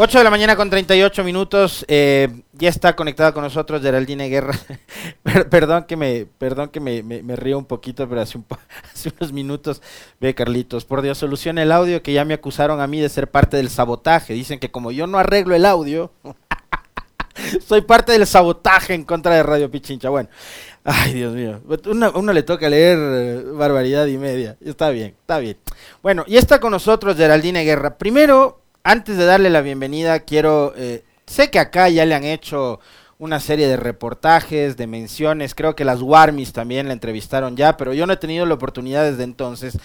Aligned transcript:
8 0.00 0.18
de 0.18 0.22
la 0.22 0.30
mañana 0.30 0.54
con 0.54 0.70
38 0.70 1.24
minutos. 1.24 1.84
Eh, 1.88 2.28
ya 2.52 2.68
está 2.68 2.94
conectada 2.94 3.32
con 3.32 3.42
nosotros 3.42 3.82
Geraldine 3.82 4.28
Guerra. 4.28 4.54
perdón 5.50 5.86
que 5.88 5.96
me, 5.96 6.24
perdón 6.38 6.68
que 6.68 6.78
me, 6.78 7.02
me, 7.02 7.34
río 7.34 7.58
un 7.58 7.64
poquito, 7.64 8.08
pero 8.08 8.20
hace, 8.20 8.38
un, 8.38 8.46
hace 8.94 9.12
unos 9.18 9.32
minutos. 9.32 9.82
Ve, 10.20 10.36
Carlitos, 10.36 10.84
por 10.84 11.02
Dios, 11.02 11.18
soluciona 11.18 11.64
el 11.64 11.72
audio 11.72 12.00
que 12.00 12.12
ya 12.12 12.24
me 12.24 12.34
acusaron 12.34 12.80
a 12.80 12.86
mí 12.86 13.00
de 13.00 13.08
ser 13.08 13.28
parte 13.28 13.56
del 13.56 13.70
sabotaje. 13.70 14.34
Dicen 14.34 14.60
que 14.60 14.70
como 14.70 14.92
yo 14.92 15.08
no 15.08 15.18
arreglo 15.18 15.56
el 15.56 15.66
audio, 15.66 16.12
soy 17.66 17.80
parte 17.80 18.12
del 18.12 18.24
sabotaje 18.24 18.94
en 18.94 19.02
contra 19.02 19.34
de 19.34 19.42
Radio 19.42 19.68
Pichincha. 19.68 20.10
Bueno, 20.10 20.28
ay, 20.84 21.12
Dios 21.12 21.34
mío. 21.34 21.60
Uno, 21.86 22.12
uno 22.14 22.32
le 22.32 22.44
toca 22.44 22.68
leer 22.68 22.98
eh, 23.00 23.42
barbaridad 23.52 24.06
y 24.06 24.16
media. 24.16 24.56
Está 24.64 24.90
bien, 24.90 25.16
está 25.20 25.40
bien. 25.40 25.56
Bueno, 26.04 26.22
y 26.28 26.36
está 26.36 26.60
con 26.60 26.70
nosotros 26.70 27.16
Geraldine 27.16 27.64
Guerra. 27.64 27.98
Primero 27.98 28.60
antes 28.88 29.18
de 29.18 29.26
darle 29.26 29.50
la 29.50 29.60
bienvenida, 29.60 30.20
quiero, 30.20 30.72
eh, 30.74 31.04
sé 31.26 31.50
que 31.50 31.58
acá 31.58 31.90
ya 31.90 32.06
le 32.06 32.14
han 32.14 32.24
hecho 32.24 32.80
una 33.18 33.38
serie 33.38 33.68
de 33.68 33.76
reportajes, 33.76 34.78
de 34.78 34.86
menciones, 34.86 35.54
creo 35.54 35.76
que 35.76 35.84
las 35.84 36.00
Warmis 36.00 36.54
también 36.54 36.86
la 36.86 36.94
entrevistaron 36.94 37.54
ya, 37.54 37.76
pero 37.76 37.92
yo 37.92 38.06
no 38.06 38.14
he 38.14 38.16
tenido 38.16 38.46
la 38.46 38.54
oportunidad 38.54 39.04
desde 39.04 39.24
entonces 39.24 39.76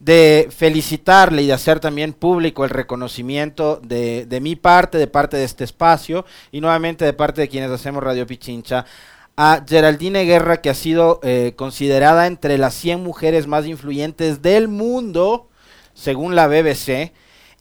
de 0.00 0.48
felicitarle 0.54 1.44
y 1.44 1.46
de 1.46 1.54
hacer 1.54 1.80
también 1.80 2.12
público 2.12 2.64
el 2.64 2.70
reconocimiento 2.70 3.80
de, 3.82 4.26
de 4.26 4.40
mi 4.42 4.54
parte, 4.54 4.98
de 4.98 5.06
parte 5.06 5.38
de 5.38 5.44
este 5.44 5.64
espacio 5.64 6.26
y 6.50 6.60
nuevamente 6.60 7.06
de 7.06 7.14
parte 7.14 7.40
de 7.40 7.48
quienes 7.48 7.70
hacemos 7.70 8.02
Radio 8.02 8.26
Pichincha 8.26 8.84
a 9.34 9.64
Geraldine 9.66 10.26
Guerra, 10.26 10.60
que 10.60 10.68
ha 10.68 10.74
sido 10.74 11.20
eh, 11.22 11.54
considerada 11.56 12.26
entre 12.26 12.58
las 12.58 12.74
100 12.74 13.02
mujeres 13.02 13.46
más 13.46 13.64
influyentes 13.64 14.42
del 14.42 14.68
mundo, 14.68 15.48
según 15.94 16.36
la 16.36 16.48
BBC 16.48 17.12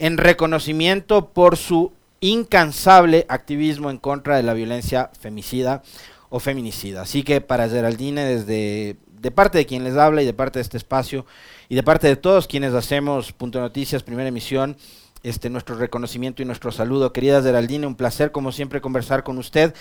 en 0.02 0.18
reconocimiento 0.18 1.30
por 1.30 1.58
su 1.58 1.94
incansable 2.22 3.28
activismo 3.30 3.92
en 3.92 4.00
contra 4.00 4.36
de 4.36 4.42
la 4.42 4.56
violencia 4.56 5.12
femicida 5.20 5.84
o 6.30 6.40
feminicida. 6.40 7.04
Así 7.04 7.22
que 7.22 7.40
para 7.40 7.70
Geraldine, 7.70 8.26
desde 8.26 8.98
de 9.12 9.30
parte 9.30 9.60
de 9.60 9.68
quien 9.68 9.84
les 9.84 9.96
habla 9.98 10.24
y 10.24 10.26
de 10.26 10.34
parte 10.34 10.58
de 10.58 10.64
este 10.64 10.78
espacio 10.78 11.28
y 11.70 11.76
de 11.76 11.84
parte 11.84 12.08
de 12.08 12.16
todos 12.16 12.48
quienes 12.48 12.74
hacemos 12.74 13.32
Punto 13.32 13.60
Noticias, 13.60 14.02
primera 14.02 14.30
emisión, 14.30 14.76
este 15.22 15.52
nuestro 15.52 15.76
reconocimiento 15.76 16.42
y 16.42 16.46
nuestro 16.46 16.72
saludo. 16.72 17.14
Querida 17.14 17.44
Geraldine, 17.44 17.86
un 17.86 17.94
placer 17.94 18.32
como 18.32 18.52
siempre 18.52 18.82
conversar 18.82 19.24
con 19.24 19.38
usted. 19.38 19.76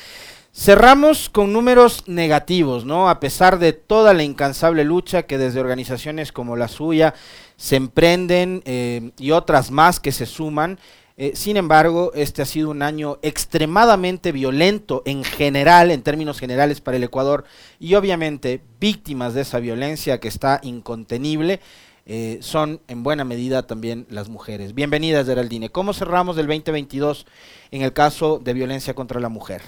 Cerramos 0.53 1.31
con 1.31 1.53
números 1.53 2.05
negativos, 2.09 2.85
¿no? 2.85 3.09
A 3.09 3.21
pesar 3.21 3.59
de 3.59 3.73
toda 3.73 4.13
la 4.13 4.23
incansable 4.23 4.85
lucha 4.85 5.23
que 5.23 5.39
desde 5.39 5.61
organizaciones 5.61 6.31
como 6.33 6.57
la 6.57 6.69
suya 6.69 7.15
se 7.61 7.77
emprenden 7.77 8.63
eh, 8.65 9.11
y 9.19 9.33
otras 9.33 9.71
más 9.71 10.01
que 10.01 10.13
se 10.13 10.25
suman. 10.25 10.79
Eh, 11.19 11.33
sin 11.35 11.59
embargo, 11.59 12.11
este 12.15 12.41
ha 12.41 12.47
sido 12.47 12.71
un 12.71 12.81
año 12.81 13.19
extremadamente 13.21 14.33
violento 14.33 15.03
en 15.05 15.25
general, 15.25 15.91
en 15.91 16.01
términos 16.01 16.41
generales 16.41 16.81
para 16.81 16.97
el 16.97 17.05
Ecuador, 17.05 17.45
y 17.79 17.97
obviamente 17.97 18.63
víctimas 18.81 19.35
de 19.35 19.43
esa 19.43 19.61
violencia 19.61 20.19
que 20.21 20.29
está 20.29 20.61
incontenible. 20.63 21.61
Eh, 22.07 22.39
son 22.41 22.81
en 22.89 23.03
buena 23.03 23.25
medida 23.25 23.67
también 23.67 24.07
las 24.09 24.31
mujeres. 24.31 24.75
Bienvenidas, 24.75 25.27
Geraldine. 25.27 25.69
¿Cómo 25.69 25.93
cerramos 25.93 26.39
el 26.39 26.47
2022 26.47 27.27
en 27.73 27.83
el 27.83 27.93
caso 27.93 28.39
de 28.43 28.55
violencia 28.55 28.95
contra 28.95 29.21
la 29.21 29.29
mujer? 29.29 29.61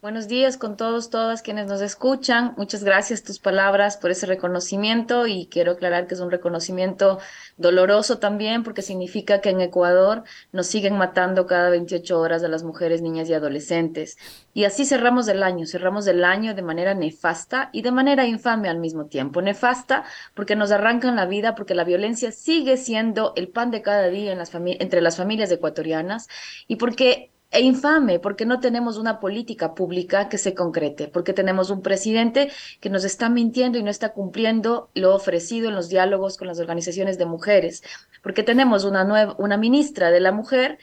Buenos 0.00 0.28
días 0.28 0.56
con 0.56 0.76
todos, 0.76 1.10
todas 1.10 1.42
quienes 1.42 1.66
nos 1.66 1.80
escuchan. 1.80 2.54
Muchas 2.56 2.84
gracias 2.84 3.24
tus 3.24 3.40
palabras 3.40 3.96
por 3.96 4.12
ese 4.12 4.26
reconocimiento 4.26 5.26
y 5.26 5.46
quiero 5.46 5.72
aclarar 5.72 6.06
que 6.06 6.14
es 6.14 6.20
un 6.20 6.30
reconocimiento 6.30 7.18
doloroso 7.56 8.20
también 8.20 8.62
porque 8.62 8.82
significa 8.82 9.40
que 9.40 9.50
en 9.50 9.60
Ecuador 9.60 10.22
nos 10.52 10.68
siguen 10.68 10.96
matando 10.96 11.48
cada 11.48 11.70
28 11.70 12.16
horas 12.16 12.44
a 12.44 12.48
las 12.48 12.62
mujeres, 12.62 13.02
niñas 13.02 13.28
y 13.28 13.34
adolescentes. 13.34 14.18
Y 14.54 14.66
así 14.66 14.86
cerramos 14.86 15.26
el 15.26 15.42
año, 15.42 15.66
cerramos 15.66 16.06
el 16.06 16.22
año 16.22 16.54
de 16.54 16.62
manera 16.62 16.94
nefasta 16.94 17.68
y 17.72 17.82
de 17.82 17.90
manera 17.90 18.24
infame 18.24 18.68
al 18.68 18.78
mismo 18.78 19.06
tiempo. 19.06 19.42
Nefasta 19.42 20.04
porque 20.34 20.54
nos 20.54 20.70
arrancan 20.70 21.16
la 21.16 21.26
vida, 21.26 21.56
porque 21.56 21.74
la 21.74 21.82
violencia 21.82 22.30
sigue 22.30 22.76
siendo 22.76 23.32
el 23.34 23.48
pan 23.48 23.72
de 23.72 23.82
cada 23.82 24.06
día 24.06 24.32
entre 24.32 25.00
las 25.00 25.16
familias 25.16 25.50
ecuatorianas 25.50 26.28
y 26.68 26.76
porque 26.76 27.32
e 27.50 27.60
infame 27.60 28.18
porque 28.18 28.44
no 28.44 28.60
tenemos 28.60 28.98
una 28.98 29.20
política 29.20 29.74
pública 29.74 30.28
que 30.28 30.38
se 30.38 30.54
concrete, 30.54 31.08
porque 31.08 31.32
tenemos 31.32 31.70
un 31.70 31.82
presidente 31.82 32.50
que 32.80 32.90
nos 32.90 33.04
está 33.04 33.28
mintiendo 33.28 33.78
y 33.78 33.82
no 33.82 33.90
está 33.90 34.12
cumpliendo 34.12 34.90
lo 34.94 35.14
ofrecido 35.14 35.68
en 35.68 35.74
los 35.74 35.88
diálogos 35.88 36.36
con 36.36 36.48
las 36.48 36.60
organizaciones 36.60 37.16
de 37.18 37.26
mujeres, 37.26 37.82
porque 38.22 38.42
tenemos 38.42 38.84
una 38.84 39.04
nueva 39.04 39.34
una 39.38 39.56
ministra 39.56 40.10
de 40.10 40.20
la 40.20 40.32
mujer 40.32 40.78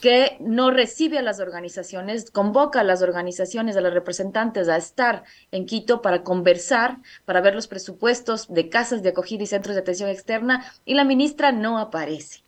que 0.00 0.36
no 0.40 0.70
recibe 0.70 1.18
a 1.18 1.22
las 1.22 1.40
organizaciones, 1.40 2.30
convoca 2.30 2.80
a 2.80 2.84
las 2.84 3.02
organizaciones, 3.02 3.76
a 3.76 3.80
los 3.80 3.92
representantes 3.92 4.68
a 4.68 4.76
estar 4.76 5.24
en 5.50 5.66
Quito 5.66 6.02
para 6.02 6.22
conversar, 6.22 6.98
para 7.24 7.40
ver 7.40 7.54
los 7.54 7.66
presupuestos 7.66 8.52
de 8.52 8.68
casas 8.68 9.02
de 9.02 9.10
acogida 9.10 9.42
y 9.42 9.46
centros 9.46 9.74
de 9.74 9.80
atención 9.80 10.08
externa, 10.08 10.64
y 10.84 10.94
la 10.94 11.04
ministra 11.04 11.52
no 11.52 11.78
aparece 11.78 12.44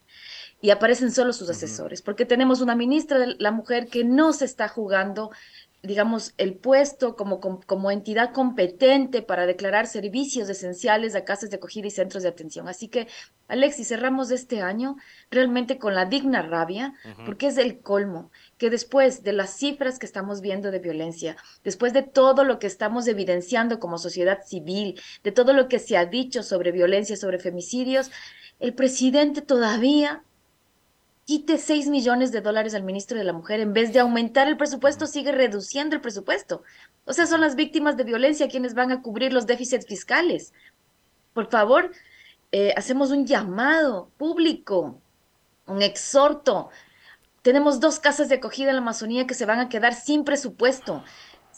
y 0.61 0.71
aparecen 0.71 1.11
solo 1.11 1.33
sus 1.33 1.49
asesores, 1.49 2.03
porque 2.03 2.27
tenemos 2.27 2.61
una 2.61 2.75
ministra 2.75 3.19
de 3.19 3.37
la 3.39 3.51
mujer 3.51 3.87
que 3.87 4.05
no 4.05 4.33
se 4.33 4.45
está 4.45 4.69
jugando 4.69 5.31
digamos, 5.83 6.35
el 6.37 6.55
puesto 6.55 7.17
como, 7.17 7.41
como, 7.41 7.91
entidad 7.91 8.33
competente 8.33 9.23
para 9.23 9.47
declarar 9.47 9.87
servicios 9.87 10.51
esenciales 10.51 11.15
a 11.15 11.25
casas 11.25 11.49
de 11.49 11.57
acogida 11.57 11.87
y 11.87 11.91
centros 11.91 12.23
de 12.23 12.29
atención. 12.29 12.69
Así 12.69 12.89
que, 12.89 13.09
Alexis, 13.49 13.89
cerramos 13.89 14.31
este 14.31 14.61
año 14.61 14.97
realmente 15.31 15.79
con 15.79 15.95
la 15.95 16.05
digna 16.05 16.43
rabia, 16.43 16.93
porque 17.25 17.47
es 17.47 17.57
el 17.57 17.81
colmo 17.81 18.31
que 18.59 18.69
después 18.69 19.23
de 19.23 19.33
las 19.33 19.57
cifras 19.57 19.99
que 19.99 20.05
estamos 20.05 20.43
viendo 20.43 20.71
de 20.71 20.81
violencia, 20.81 21.37
después 21.65 21.95
de 21.95 22.03
todo 22.03 22.45
lo 22.45 22.59
que 22.59 22.67
estamos 22.67 23.07
evidenciando 23.07 23.81
como 23.81 23.97
sociedad 23.97 24.41
civil, 24.45 25.01
de 25.25 25.33
todo 25.33 25.55
lo 25.55 25.69
que 25.69 25.79
se 25.79 25.97
ha 25.97 26.05
dicho 26.05 26.43
sobre 26.43 26.73
violencia, 26.73 27.17
sobre 27.17 27.39
femicidios, 27.39 28.11
el 28.59 28.75
presidente 28.75 29.41
todavía 29.41 30.23
quite 31.31 31.59
6 31.59 31.91
millones 31.91 32.33
de 32.33 32.41
dólares 32.41 32.75
al 32.75 32.83
ministro 32.83 33.17
de 33.17 33.23
la 33.23 33.33
Mujer, 33.33 33.61
en 33.61 33.73
vez 33.73 33.93
de 33.93 34.01
aumentar 34.01 34.49
el 34.49 34.57
presupuesto, 34.57 35.07
sigue 35.07 35.31
reduciendo 35.31 35.95
el 35.95 36.03
presupuesto. 36.03 36.65
O 37.05 37.13
sea, 37.13 37.25
son 37.25 37.41
las 37.41 37.55
víctimas 37.55 37.97
de 37.97 38.03
violencia 38.03 38.49
quienes 38.49 38.75
van 38.75 38.91
a 38.91 39.01
cubrir 39.01 39.33
los 39.33 39.47
déficits 39.47 39.87
fiscales. 39.87 40.53
Por 41.33 41.49
favor, 41.49 41.93
eh, 42.51 42.75
hacemos 42.77 43.13
un 43.13 43.27
llamado 43.29 44.11
público, 44.17 45.01
un 45.69 45.83
exhorto. 45.83 46.71
Tenemos 47.43 47.79
dos 47.79 48.01
casas 48.01 48.29
de 48.29 48.35
acogida 48.35 48.71
en 48.71 48.75
la 48.75 48.83
Amazonía 48.83 49.29
que 49.29 49.35
se 49.35 49.47
van 49.47 49.61
a 49.61 49.69
quedar 49.69 49.95
sin 49.95 50.25
presupuesto 50.25 51.05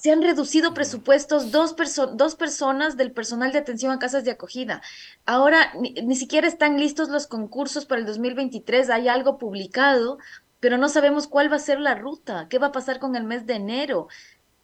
se 0.03 0.11
han 0.11 0.21
reducido 0.21 0.75
presupuestos 0.75 1.53
dos, 1.53 1.77
dos 2.17 2.35
personas 2.35 2.97
del 2.97 3.13
personal 3.13 3.53
de 3.53 3.59
atención 3.59 3.93
a 3.93 4.01
casas 4.01 4.25
de 4.25 4.33
acogida. 4.33 4.83
Ahora 5.27 5.73
ni, 5.81 5.93
ni, 5.93 6.17
siquiera 6.17 6.49
están 6.49 6.81
listos 6.81 7.09
los 7.09 7.29
concursos 7.29 7.87
para 7.87 8.01
el 8.01 8.07
2023, 8.07 8.91
hay 8.91 9.07
algo 9.07 9.39
publicado, 9.39 10.19
pero 10.59 10.77
no 10.77 10.89
sabemos 10.89 11.29
cuál 11.29 11.53
va 11.53 11.57
a 11.57 11.61
ser 11.61 11.79
la 11.79 11.95
ruta, 11.95 12.49
qué 12.51 12.59
va 12.59 12.69
a 12.69 12.73
pasar 12.73 12.99
con 12.99 13.15
el 13.15 13.23
mes 13.23 13.47
de 13.47 13.55
enero. 13.55 14.09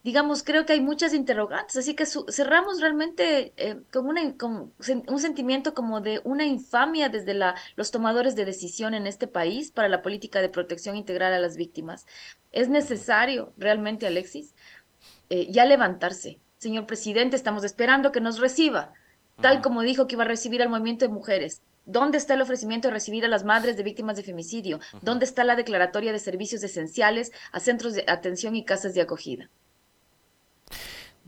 Digamos, 0.03 0.43
creo 0.43 0.67
que 0.67 0.73
hay 0.73 0.81
muchas 0.81 1.15
interrogantes, 1.15 1.77
así 1.77 1.95
que 1.95 2.07
cerramos 2.07 2.81
realmente 2.81 3.53
eh, 3.59 3.81
con, 3.93 4.07
una, 4.07 4.37
con 4.37 4.73
un 5.07 5.21
sentimiento 5.21 5.73
como 5.73 6.01
de 6.01 6.21
una 6.25 6.47
infamia 6.47 7.11
desde 7.11 7.35
la, 7.35 7.55
los 7.77 7.93
tomadores 7.93 8.35
de 8.35 8.45
decisión 8.45 8.93
en 8.95 9.07
este 9.07 9.29
país 9.29 9.71
para 9.71 9.89
la 9.89 10.03
política 10.03 10.41
de 10.41 10.49
protección 10.49 10.97
integral 10.97 11.33
a 11.33 11.39
las 11.39 11.57
víctimas. 11.57 12.07
Es 12.51 12.69
necesario 12.69 13.53
realmente, 13.57 14.07
Alexis, 14.07 14.55
eh, 15.31 15.49
ya 15.51 15.65
levantarse. 15.65 16.39
Señor 16.59 16.87
presidente, 16.87 17.37
estamos 17.37 17.65
esperando 17.65 18.13
que 18.13 18.21
nos 18.21 18.39
reciba, 18.39 18.93
tal 19.41 19.63
como 19.63 19.83
dijo 19.83 20.07
que 20.07 20.17
iba 20.17 20.25
a 20.25 20.29
recibir 20.29 20.63
al 20.63 20.69
movimiento 20.69 21.07
de 21.07 21.13
mujeres. 21.13 21.63
¿Dónde 21.87 22.19
está 22.19 22.35
el 22.35 22.43
ofrecimiento 22.43 22.89
de 22.89 22.95
recibir 22.95 23.25
a 23.25 23.29
las 23.29 23.45
madres 23.45 23.77
de 23.77 23.83
víctimas 23.83 24.17
de 24.17 24.23
femicidio? 24.23 24.79
¿Dónde 25.01 25.25
está 25.25 25.43
la 25.45 25.57
declaratoria 25.57 26.13
de 26.13 26.19
servicios 26.19 26.63
esenciales 26.63 27.33
a 27.51 27.61
centros 27.61 27.95
de 27.95 28.05
atención 28.07 28.55
y 28.57 28.65
casas 28.65 28.95
de 28.95 29.01
acogida? 29.01 29.49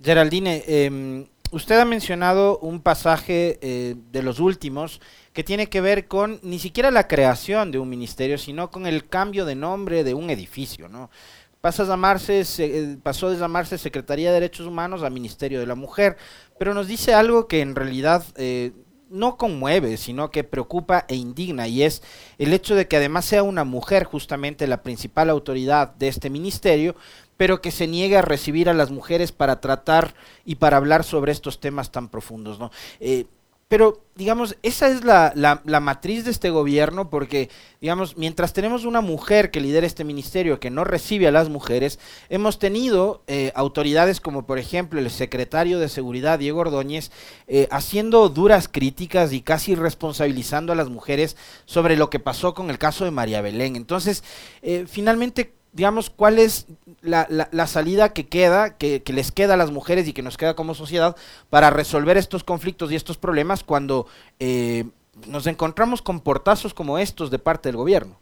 Geraldine, 0.02 0.62
em, 0.66 1.26
usted 1.50 1.78
ha 1.78 1.84
mencionado 1.84 2.58
un 2.58 2.80
pasaje 2.80 3.58
eh, 3.62 3.96
de 4.12 4.22
los 4.22 4.38
últimos 4.38 5.00
que 5.32 5.44
tiene 5.44 5.68
que 5.68 5.80
ver 5.80 6.08
con 6.08 6.40
ni 6.42 6.58
siquiera 6.58 6.90
la 6.90 7.08
creación 7.08 7.70
de 7.70 7.78
un 7.78 7.88
ministerio, 7.88 8.36
sino 8.36 8.70
con 8.70 8.86
el 8.86 9.08
cambio 9.08 9.44
de 9.44 9.54
nombre 9.54 10.04
de 10.04 10.12
un 10.14 10.28
edificio, 10.28 10.88
¿no? 10.88 11.10
Pasa 11.60 11.82
a 11.82 11.86
llamarse, 11.86 12.44
se, 12.44 12.98
pasó 13.02 13.30
de 13.30 13.38
llamarse 13.38 13.78
Secretaría 13.78 14.28
de 14.28 14.34
Derechos 14.34 14.66
Humanos 14.66 15.02
a 15.02 15.10
Ministerio 15.10 15.60
de 15.60 15.66
la 15.66 15.74
Mujer, 15.74 16.16
pero 16.58 16.74
nos 16.74 16.86
dice 16.86 17.14
algo 17.14 17.46
que 17.48 17.60
en 17.60 17.74
realidad 17.74 18.24
eh, 18.36 18.72
no 19.10 19.36
conmueve, 19.36 19.96
sino 19.96 20.30
que 20.30 20.44
preocupa 20.44 21.04
e 21.08 21.16
indigna, 21.16 21.68
y 21.68 21.82
es 21.82 22.02
el 22.38 22.52
hecho 22.52 22.74
de 22.74 22.88
que 22.88 22.96
además 22.96 23.24
sea 23.24 23.42
una 23.42 23.64
mujer 23.64 24.04
justamente 24.04 24.66
la 24.66 24.82
principal 24.82 25.28
autoridad 25.28 25.94
de 25.96 26.08
este 26.08 26.30
ministerio, 26.30 26.94
pero 27.36 27.60
que 27.60 27.70
se 27.70 27.86
niegue 27.86 28.18
a 28.18 28.22
recibir 28.22 28.68
a 28.68 28.74
las 28.74 28.90
mujeres 28.90 29.32
para 29.32 29.60
tratar 29.60 30.14
y 30.44 30.56
para 30.56 30.76
hablar 30.76 31.04
sobre 31.04 31.32
estos 31.32 31.58
temas 31.58 31.90
tan 31.90 32.08
profundos. 32.08 32.58
¿no? 32.58 32.70
Eh, 33.00 33.26
pero, 33.70 34.02
digamos, 34.16 34.56
esa 34.64 34.88
es 34.88 35.04
la, 35.04 35.32
la, 35.36 35.78
matriz 35.78 36.24
de 36.24 36.32
este 36.32 36.50
gobierno 36.50 37.08
porque, 37.08 37.50
digamos, 37.80 38.16
mientras 38.16 38.52
tenemos 38.52 38.84
una 38.84 39.00
mujer 39.00 39.52
que 39.52 39.60
lidera 39.60 39.86
este 39.86 40.02
ministerio 40.02 40.58
que 40.58 40.70
no 40.70 40.82
recibe 40.82 41.28
a 41.28 41.30
las 41.30 41.48
mujeres, 41.48 42.00
hemos 42.30 42.58
tenido 42.58 43.22
eh, 43.28 43.52
autoridades 43.54 44.20
como, 44.20 44.44
por 44.44 44.58
ejemplo, 44.58 44.98
el 44.98 45.08
secretario 45.08 45.78
de 45.78 45.88
Seguridad, 45.88 46.40
Diego 46.40 46.58
Ordóñez, 46.58 47.12
eh, 47.46 47.68
haciendo 47.70 48.28
duras 48.28 48.66
críticas 48.66 49.32
y 49.32 49.40
casi 49.40 49.76
responsabilizando 49.76 50.72
a 50.72 50.76
las 50.76 50.88
mujeres 50.88 51.36
sobre 51.64 51.94
lo 51.94 52.10
que 52.10 52.18
pasó 52.18 52.54
con 52.54 52.70
el 52.70 52.78
caso 52.78 53.04
de 53.04 53.12
María 53.12 53.40
Belén. 53.40 53.76
Entonces, 53.76 54.24
eh, 54.62 54.86
finalmente, 54.88 55.52
digamos, 55.72 56.10
cuál 56.10 56.38
es 56.38 56.66
la, 57.00 57.26
la, 57.28 57.66
salida 57.66 58.12
que 58.12 58.26
queda, 58.26 58.76
que, 58.76 59.02
les 59.06 59.30
queda 59.30 59.54
a 59.54 59.56
las 59.56 59.70
mujeres 59.70 60.08
y 60.08 60.12
que 60.12 60.22
nos 60.22 60.36
queda 60.36 60.54
como 60.54 60.74
sociedad 60.74 61.16
para 61.48 61.70
resolver 61.70 62.16
estos 62.16 62.44
conflictos 62.44 62.90
y 62.90 62.96
estos 62.96 63.18
problemas 63.18 63.62
cuando 63.62 64.06
eh, 64.40 64.84
nos 65.26 65.46
encontramos 65.46 66.02
con 66.02 66.20
portazos 66.20 66.74
como 66.74 66.98
estos 66.98 67.30
de 67.30 67.38
parte 67.38 67.68
del 67.68 67.76
gobierno. 67.76 68.18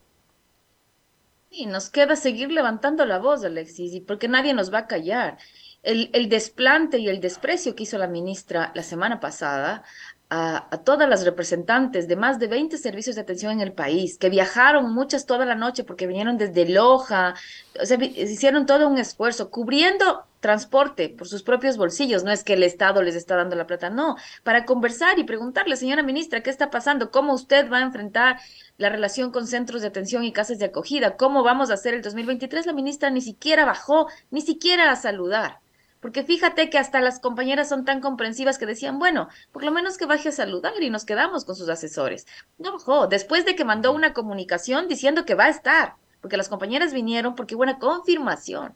Sí, 1.50 1.64
nos 1.64 1.88
queda 1.88 2.16
seguir 2.16 2.52
levantando 2.52 3.06
la 3.06 3.18
voz, 3.18 3.42
Alexis, 3.42 3.94
y 3.94 4.00
porque 4.00 4.28
nadie 4.28 4.52
nos 4.52 4.72
va 4.72 4.80
a 4.80 4.86
callar. 4.86 5.38
El, 5.82 6.10
el 6.12 6.28
desplante 6.28 6.98
y 6.98 7.08
el 7.08 7.20
desprecio 7.20 7.74
que 7.74 7.84
hizo 7.84 7.96
la 7.96 8.08
ministra 8.08 8.72
la 8.74 8.82
semana 8.82 9.20
pasada 9.20 9.84
a, 10.30 10.82
todas 10.84 11.08
las 11.08 11.24
representantes 11.24 12.06
de 12.06 12.16
más 12.16 12.38
de 12.38 12.48
20 12.48 12.76
servicios 12.76 13.16
de 13.16 13.22
atención 13.22 13.52
en 13.52 13.60
el 13.60 13.72
país, 13.72 14.18
que 14.18 14.28
viajaron 14.28 14.92
muchas 14.92 15.24
toda 15.26 15.46
la 15.46 15.54
noche 15.54 15.84
porque 15.84 16.06
vinieron 16.06 16.36
desde 16.36 16.68
Loja, 16.68 17.34
o 17.80 17.86
sea, 17.86 17.96
hicieron 18.02 18.66
todo 18.66 18.88
un 18.88 18.98
esfuerzo 18.98 19.50
cubriendo 19.50 20.24
transporte 20.40 21.08
por 21.08 21.28
sus 21.28 21.42
propios 21.42 21.76
bolsillos, 21.78 22.24
no 22.24 22.30
es 22.30 22.44
que 22.44 22.52
el 22.54 22.62
Estado 22.62 23.02
les 23.02 23.16
está 23.16 23.36
dando 23.36 23.56
la 23.56 23.66
plata, 23.66 23.90
no, 23.90 24.16
para 24.44 24.66
conversar 24.66 25.18
y 25.18 25.24
preguntarle, 25.24 25.76
señora 25.76 26.02
ministra, 26.02 26.42
¿qué 26.42 26.50
está 26.50 26.70
pasando? 26.70 27.10
¿Cómo 27.10 27.32
usted 27.32 27.70
va 27.70 27.78
a 27.78 27.82
enfrentar 27.82 28.38
la 28.76 28.90
relación 28.90 29.32
con 29.32 29.46
centros 29.46 29.80
de 29.82 29.88
atención 29.88 30.24
y 30.24 30.32
casas 30.32 30.58
de 30.58 30.66
acogida? 30.66 31.16
¿Cómo 31.16 31.42
vamos 31.42 31.70
a 31.70 31.74
hacer 31.74 31.94
el 31.94 32.02
2023? 32.02 32.66
La 32.66 32.72
ministra 32.74 33.10
ni 33.10 33.22
siquiera 33.22 33.64
bajó, 33.64 34.08
ni 34.30 34.42
siquiera 34.42 34.92
a 34.92 34.96
saludar. 34.96 35.60
Porque 36.00 36.22
fíjate 36.22 36.70
que 36.70 36.78
hasta 36.78 37.00
las 37.00 37.18
compañeras 37.18 37.68
son 37.68 37.84
tan 37.84 38.00
comprensivas 38.00 38.58
que 38.58 38.66
decían, 38.66 38.98
bueno, 38.98 39.28
por 39.52 39.64
lo 39.64 39.72
menos 39.72 39.98
que 39.98 40.06
baje 40.06 40.28
a 40.28 40.32
saludar 40.32 40.72
y 40.80 40.90
nos 40.90 41.04
quedamos 41.04 41.44
con 41.44 41.56
sus 41.56 41.68
asesores. 41.68 42.26
No 42.58 42.78
después 43.08 43.44
de 43.44 43.56
que 43.56 43.64
mandó 43.64 43.92
una 43.92 44.12
comunicación 44.12 44.88
diciendo 44.88 45.24
que 45.24 45.34
va 45.34 45.46
a 45.46 45.50
estar, 45.50 45.94
porque 46.20 46.36
las 46.36 46.48
compañeras 46.48 46.92
vinieron 46.92 47.34
porque 47.34 47.54
hubo 47.54 47.62
una 47.62 47.78
confirmación. 47.78 48.74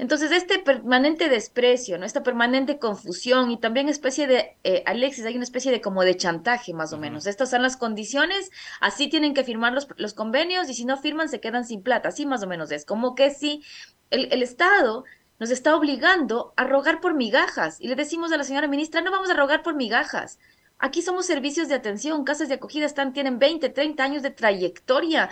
Entonces, 0.00 0.32
este 0.32 0.58
permanente 0.58 1.28
desprecio, 1.28 1.98
¿no? 1.98 2.06
esta 2.06 2.22
permanente 2.22 2.78
confusión 2.78 3.50
y 3.50 3.58
también 3.58 3.90
especie 3.90 4.26
de, 4.26 4.56
eh, 4.64 4.82
Alexis, 4.86 5.26
hay 5.26 5.34
una 5.34 5.44
especie 5.44 5.70
de 5.70 5.82
como 5.82 6.04
de 6.04 6.16
chantaje 6.16 6.72
más 6.72 6.94
o 6.94 6.98
menos. 6.98 7.26
Estas 7.26 7.50
son 7.50 7.60
las 7.60 7.76
condiciones, 7.76 8.50
así 8.80 9.08
tienen 9.10 9.34
que 9.34 9.44
firmar 9.44 9.74
los, 9.74 9.88
los, 9.98 10.14
convenios 10.14 10.70
y 10.70 10.74
si 10.74 10.86
no 10.86 10.96
firman 10.96 11.28
se 11.28 11.40
quedan 11.40 11.66
sin 11.66 11.82
plata, 11.82 12.08
así 12.08 12.24
más 12.24 12.42
o 12.42 12.46
menos 12.46 12.70
es. 12.72 12.86
Como 12.86 13.14
que 13.14 13.30
si 13.30 13.62
el, 14.08 14.32
el 14.32 14.42
Estado 14.42 15.04
nos 15.40 15.50
está 15.50 15.74
obligando 15.74 16.52
a 16.56 16.64
rogar 16.64 17.00
por 17.00 17.14
migajas. 17.14 17.80
Y 17.80 17.88
le 17.88 17.96
decimos 17.96 18.30
a 18.30 18.36
la 18.36 18.44
señora 18.44 18.68
ministra, 18.68 19.00
no 19.00 19.10
vamos 19.10 19.30
a 19.30 19.34
rogar 19.34 19.62
por 19.62 19.74
migajas. 19.74 20.38
Aquí 20.78 21.02
somos 21.02 21.26
servicios 21.26 21.68
de 21.68 21.74
atención, 21.74 22.24
casas 22.24 22.48
de 22.48 22.54
acogida 22.54 22.86
están, 22.86 23.12
tienen 23.12 23.38
20, 23.38 23.68
30 23.70 24.04
años 24.04 24.22
de 24.22 24.30
trayectoria 24.30 25.30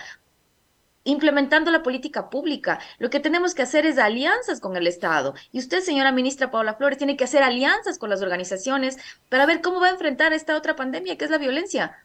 implementando 1.04 1.70
la 1.70 1.82
política 1.82 2.28
pública. 2.28 2.80
Lo 2.98 3.08
que 3.08 3.20
tenemos 3.20 3.54
que 3.54 3.62
hacer 3.62 3.86
es 3.86 3.98
alianzas 3.98 4.60
con 4.60 4.76
el 4.76 4.86
Estado. 4.86 5.34
Y 5.52 5.58
usted, 5.58 5.80
señora 5.80 6.12
ministra 6.12 6.50
Paula 6.50 6.74
Flores, 6.74 6.98
tiene 6.98 7.16
que 7.16 7.24
hacer 7.24 7.42
alianzas 7.42 7.98
con 7.98 8.10
las 8.10 8.20
organizaciones 8.20 8.98
para 9.30 9.46
ver 9.46 9.62
cómo 9.62 9.80
va 9.80 9.86
a 9.86 9.92
enfrentar 9.92 10.32
esta 10.32 10.56
otra 10.56 10.76
pandemia, 10.76 11.16
que 11.16 11.24
es 11.24 11.30
la 11.30 11.38
violencia. 11.38 12.04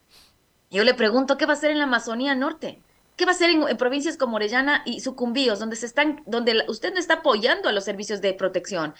Yo 0.71 0.83
le 0.83 0.93
pregunto, 0.93 1.37
¿qué 1.37 1.45
va 1.45 1.53
a 1.53 1.55
hacer 1.57 1.71
en 1.71 1.79
la 1.79 1.83
Amazonía 1.83 2.33
Norte? 2.33 2.81
¿Qué 3.15 3.25
va 3.25 3.31
a 3.31 3.35
hacer 3.35 3.51
en, 3.51 3.77
provincias 3.77 4.17
como 4.17 4.37
Orellana 4.37 4.81
y 4.85 5.01
Sucumbíos, 5.01 5.59
donde 5.59 5.75
se 5.75 5.85
están, 5.85 6.23
donde 6.25 6.63
usted 6.67 6.91
no 6.93 6.99
está 6.99 7.15
apoyando 7.15 7.69
a 7.69 7.71
los 7.71 7.83
servicios 7.83 8.21
de 8.21 8.33
protección, 8.33 8.95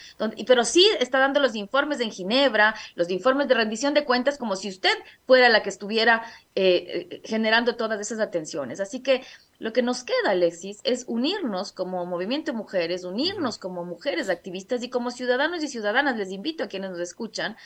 pero 0.46 0.66
sí 0.66 0.88
está 1.00 1.18
dando 1.18 1.40
los 1.40 1.56
informes 1.56 2.00
en 2.00 2.12
Ginebra, 2.12 2.76
los 2.94 3.10
informes 3.10 3.48
de 3.48 3.56
rendición 3.56 3.96
de 3.96 4.06
cuentas, 4.06 4.38
como 4.38 4.56
si 4.56 4.70
usted 4.70 4.96
fuera 5.26 5.50
la 5.50 5.64
que 5.64 5.70
estuviera 5.70 6.24
eh, 6.54 7.08
eh, 7.10 7.22
generando 7.26 7.76
todas 7.76 8.00
esas 8.00 8.20
atenciones. 8.20 8.80
Así 8.80 9.00
que 9.00 9.24
lo 9.58 9.74
que 9.74 9.82
nos 9.82 10.04
queda, 10.04 10.30
Alexis, 10.32 10.80
es 10.84 11.06
unirnos 11.08 11.72
como 11.72 12.06
movimiento 12.06 12.52
de 12.52 12.58
mujeres, 12.58 13.06
unirnos 13.06 13.58
como 13.58 13.84
mujeres 13.84 14.30
activistas 14.30 14.84
y 14.84 14.90
como 14.90 15.10
ciudadanos 15.10 15.64
y 15.64 15.68
ciudadanas. 15.68 16.18
Les 16.18 16.32
invito 16.32 16.64
a 16.64 16.68
quienes 16.68 16.92
nos 16.92 17.00
escuchan, 17.00 17.58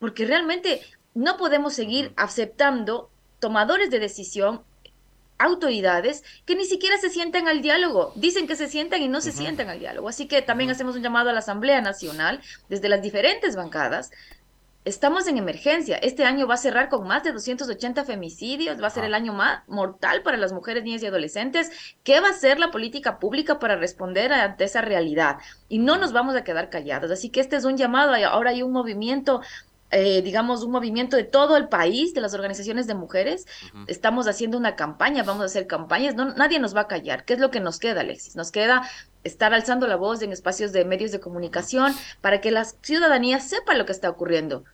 porque 0.00 0.26
realmente 0.26 0.80
no 1.14 1.36
podemos 1.36 1.72
seguir 1.74 2.12
aceptando 2.16 3.10
tomadores 3.38 3.90
de 3.90 4.00
decisión 4.00 4.64
autoridades 5.44 6.24
que 6.44 6.56
ni 6.56 6.64
siquiera 6.64 6.98
se 6.98 7.10
sientan 7.10 7.48
al 7.48 7.62
diálogo. 7.62 8.12
Dicen 8.16 8.46
que 8.46 8.56
se 8.56 8.68
sientan 8.68 9.02
y 9.02 9.08
no 9.08 9.20
se 9.20 9.32
sientan 9.32 9.68
al 9.68 9.78
diálogo. 9.78 10.08
Así 10.08 10.26
que 10.26 10.42
también 10.42 10.70
hacemos 10.70 10.96
un 10.96 11.02
llamado 11.02 11.30
a 11.30 11.32
la 11.32 11.40
Asamblea 11.40 11.80
Nacional 11.80 12.40
desde 12.68 12.88
las 12.88 13.02
diferentes 13.02 13.56
bancadas. 13.56 14.10
Estamos 14.84 15.26
en 15.28 15.38
emergencia. 15.38 15.96
Este 15.96 16.24
año 16.24 16.46
va 16.46 16.54
a 16.54 16.58
cerrar 16.58 16.90
con 16.90 17.08
más 17.08 17.22
de 17.24 17.32
280 17.32 18.04
femicidios. 18.04 18.82
Va 18.82 18.88
a 18.88 18.90
ser 18.90 19.04
el 19.04 19.14
año 19.14 19.32
más 19.32 19.66
mortal 19.66 20.22
para 20.22 20.36
las 20.36 20.52
mujeres, 20.52 20.84
niñas 20.84 21.02
y 21.02 21.06
adolescentes. 21.06 21.70
¿Qué 22.02 22.20
va 22.20 22.28
a 22.28 22.32
hacer 22.32 22.58
la 22.58 22.70
política 22.70 23.18
pública 23.18 23.58
para 23.58 23.76
responder 23.76 24.30
ante 24.32 24.64
esa 24.64 24.82
realidad? 24.82 25.38
Y 25.70 25.78
no 25.78 25.96
nos 25.96 26.12
vamos 26.12 26.36
a 26.36 26.44
quedar 26.44 26.68
callados. 26.68 27.10
Así 27.10 27.30
que 27.30 27.40
este 27.40 27.56
es 27.56 27.64
un 27.64 27.78
llamado. 27.78 28.14
Ahora 28.28 28.50
hay 28.50 28.62
un 28.62 28.72
movimiento 28.72 29.40
eh, 29.94 30.22
digamos, 30.22 30.64
un 30.64 30.72
movimiento 30.72 31.16
de 31.16 31.22
todo 31.22 31.56
el 31.56 31.68
país, 31.68 32.14
de 32.14 32.20
las 32.20 32.34
organizaciones 32.34 32.88
de 32.88 32.94
mujeres. 32.94 33.46
Estamos 33.86 34.26
haciendo 34.26 34.58
una 34.58 34.74
campaña, 34.74 35.22
vamos 35.22 35.42
a 35.42 35.46
hacer 35.46 35.68
campañas, 35.68 36.16
no, 36.16 36.34
nadie 36.34 36.58
nos 36.58 36.74
va 36.74 36.82
a 36.82 36.88
callar. 36.88 37.24
¿Qué 37.24 37.34
es 37.34 37.38
lo 37.38 37.52
que 37.52 37.60
nos 37.60 37.78
queda, 37.78 38.00
Alexis? 38.00 38.34
Nos 38.34 38.50
queda 38.50 38.82
estar 39.22 39.54
alzando 39.54 39.86
la 39.86 39.94
voz 39.94 40.20
en 40.22 40.32
espacios 40.32 40.72
de 40.72 40.84
medios 40.84 41.12
de 41.12 41.20
comunicación 41.20 41.94
para 42.20 42.40
que 42.40 42.50
la 42.50 42.64
ciudadanía 42.64 43.38
sepa 43.38 43.74
lo 43.74 43.86
que 43.86 43.92
está 43.92 44.10
ocurriendo 44.10 44.64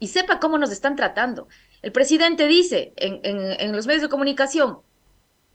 y 0.00 0.08
sepa 0.08 0.40
cómo 0.40 0.58
nos 0.58 0.72
están 0.72 0.96
tratando. 0.96 1.46
El 1.80 1.92
presidente 1.92 2.48
dice 2.48 2.92
en, 2.96 3.20
en, 3.22 3.60
en 3.60 3.76
los 3.76 3.86
medios 3.86 4.02
de 4.02 4.08
comunicación, 4.08 4.80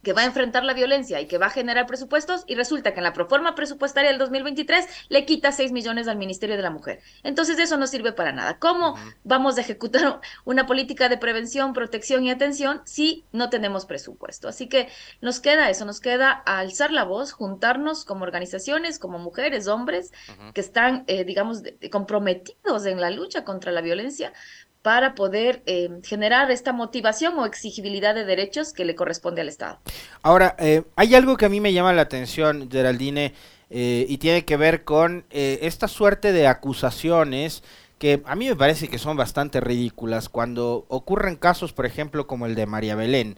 que 0.04 0.14
va 0.14 0.22
a 0.22 0.26
enfrentar 0.26 0.64
la 0.64 0.74
violencia 0.74 1.20
y 1.22 1.28
que 1.28 1.38
va 1.38 1.48
a 1.48 1.52
generar 1.52 1.86
presupuestos 1.86 2.44
y 2.48 2.56
resulta 2.56 2.94
que 2.94 3.00
en 3.00 3.04
la 3.04 3.14
proforma 3.14 3.56
presupuestaria 3.56 4.10
del 4.10 4.20
2023 4.20 4.86
le 5.10 5.26
quita 5.26 5.52
6 5.52 5.72
millones 5.72 6.08
al 6.08 6.18
Ministerio 6.18 6.56
de 6.56 6.62
la 6.62 6.70
Mujer. 6.70 7.02
Entonces 7.24 7.60
eso 7.60 7.78
no 7.78 7.88
sirve 7.88 8.14
para 8.14 8.32
nada. 8.32 8.60
¿Cómo 8.60 8.96
vamos 9.24 9.58
a 9.58 9.62
ejecutar 9.62 10.22
una 10.46 10.66
política 10.66 11.10
de 11.10 11.18
prevención, 11.18 11.74
protección 11.74 12.24
y 12.24 12.32
atención 12.32 12.82
si 12.86 13.26
no 13.32 13.50
tenemos 13.50 13.86
presupuesto? 13.86 14.48
Así 14.48 14.68
que 14.68 14.88
nos 15.22 15.40
queda 15.40 15.70
eso, 15.70 15.86
nos 15.86 16.00
queda 16.00 16.32
alzar 16.32 16.92
la 16.92 17.04
voz, 17.04 17.32
juntarnos 17.32 18.06
como 18.06 18.24
organizaciones, 18.24 19.00
como 19.00 19.20
mujeres, 19.20 19.68
hombres, 19.68 20.12
que 20.54 20.62
están, 20.62 21.04
eh, 21.08 21.24
digamos, 21.26 21.64
comprometidos 21.92 22.86
en 22.86 23.02
la 23.02 23.10
lucha 23.10 23.44
contra 23.44 23.72
la 23.72 23.82
violencia 23.82 24.34
para 24.82 25.14
poder 25.14 25.62
eh, 25.66 25.90
generar 26.04 26.50
esta 26.52 26.72
motivación 26.72 27.38
o 27.38 27.46
exigibilidad 27.46 28.16
de 28.16 28.24
derechos 28.24 28.72
que 28.72 28.86
le 28.86 28.96
corresponde 28.96 29.42
al 29.42 29.50
Estado. 29.50 29.80
Ahora, 30.22 30.56
eh, 30.58 30.84
hay 30.96 31.16
algo 31.16 31.36
que 31.36 31.46
a 31.46 31.50
mí 31.50 31.60
me 31.60 31.74
llama 31.74 31.92
la 31.92 32.04
atención, 32.04 32.70
Geraldine, 32.72 33.34
eh, 33.70 34.06
y 34.08 34.18
tiene 34.18 34.46
que 34.46 34.58
ver 34.58 34.84
con 34.84 35.26
esta 35.30 35.88
suerte 35.88 36.32
de 36.32 36.48
acusaciones 36.48 37.62
que 38.00 38.22
a 38.26 38.36
mí 38.36 38.48
me 38.48 38.56
parece 38.56 38.88
que 38.88 38.98
son 38.98 39.18
bastante 39.18 39.60
ridículas 39.60 40.30
cuando 40.30 40.86
ocurren 40.88 41.36
casos, 41.36 41.74
por 41.74 41.86
ejemplo, 41.86 42.26
como 42.26 42.46
el 42.46 42.56
de 42.56 42.66
María 42.66 42.96
Belén 42.96 43.38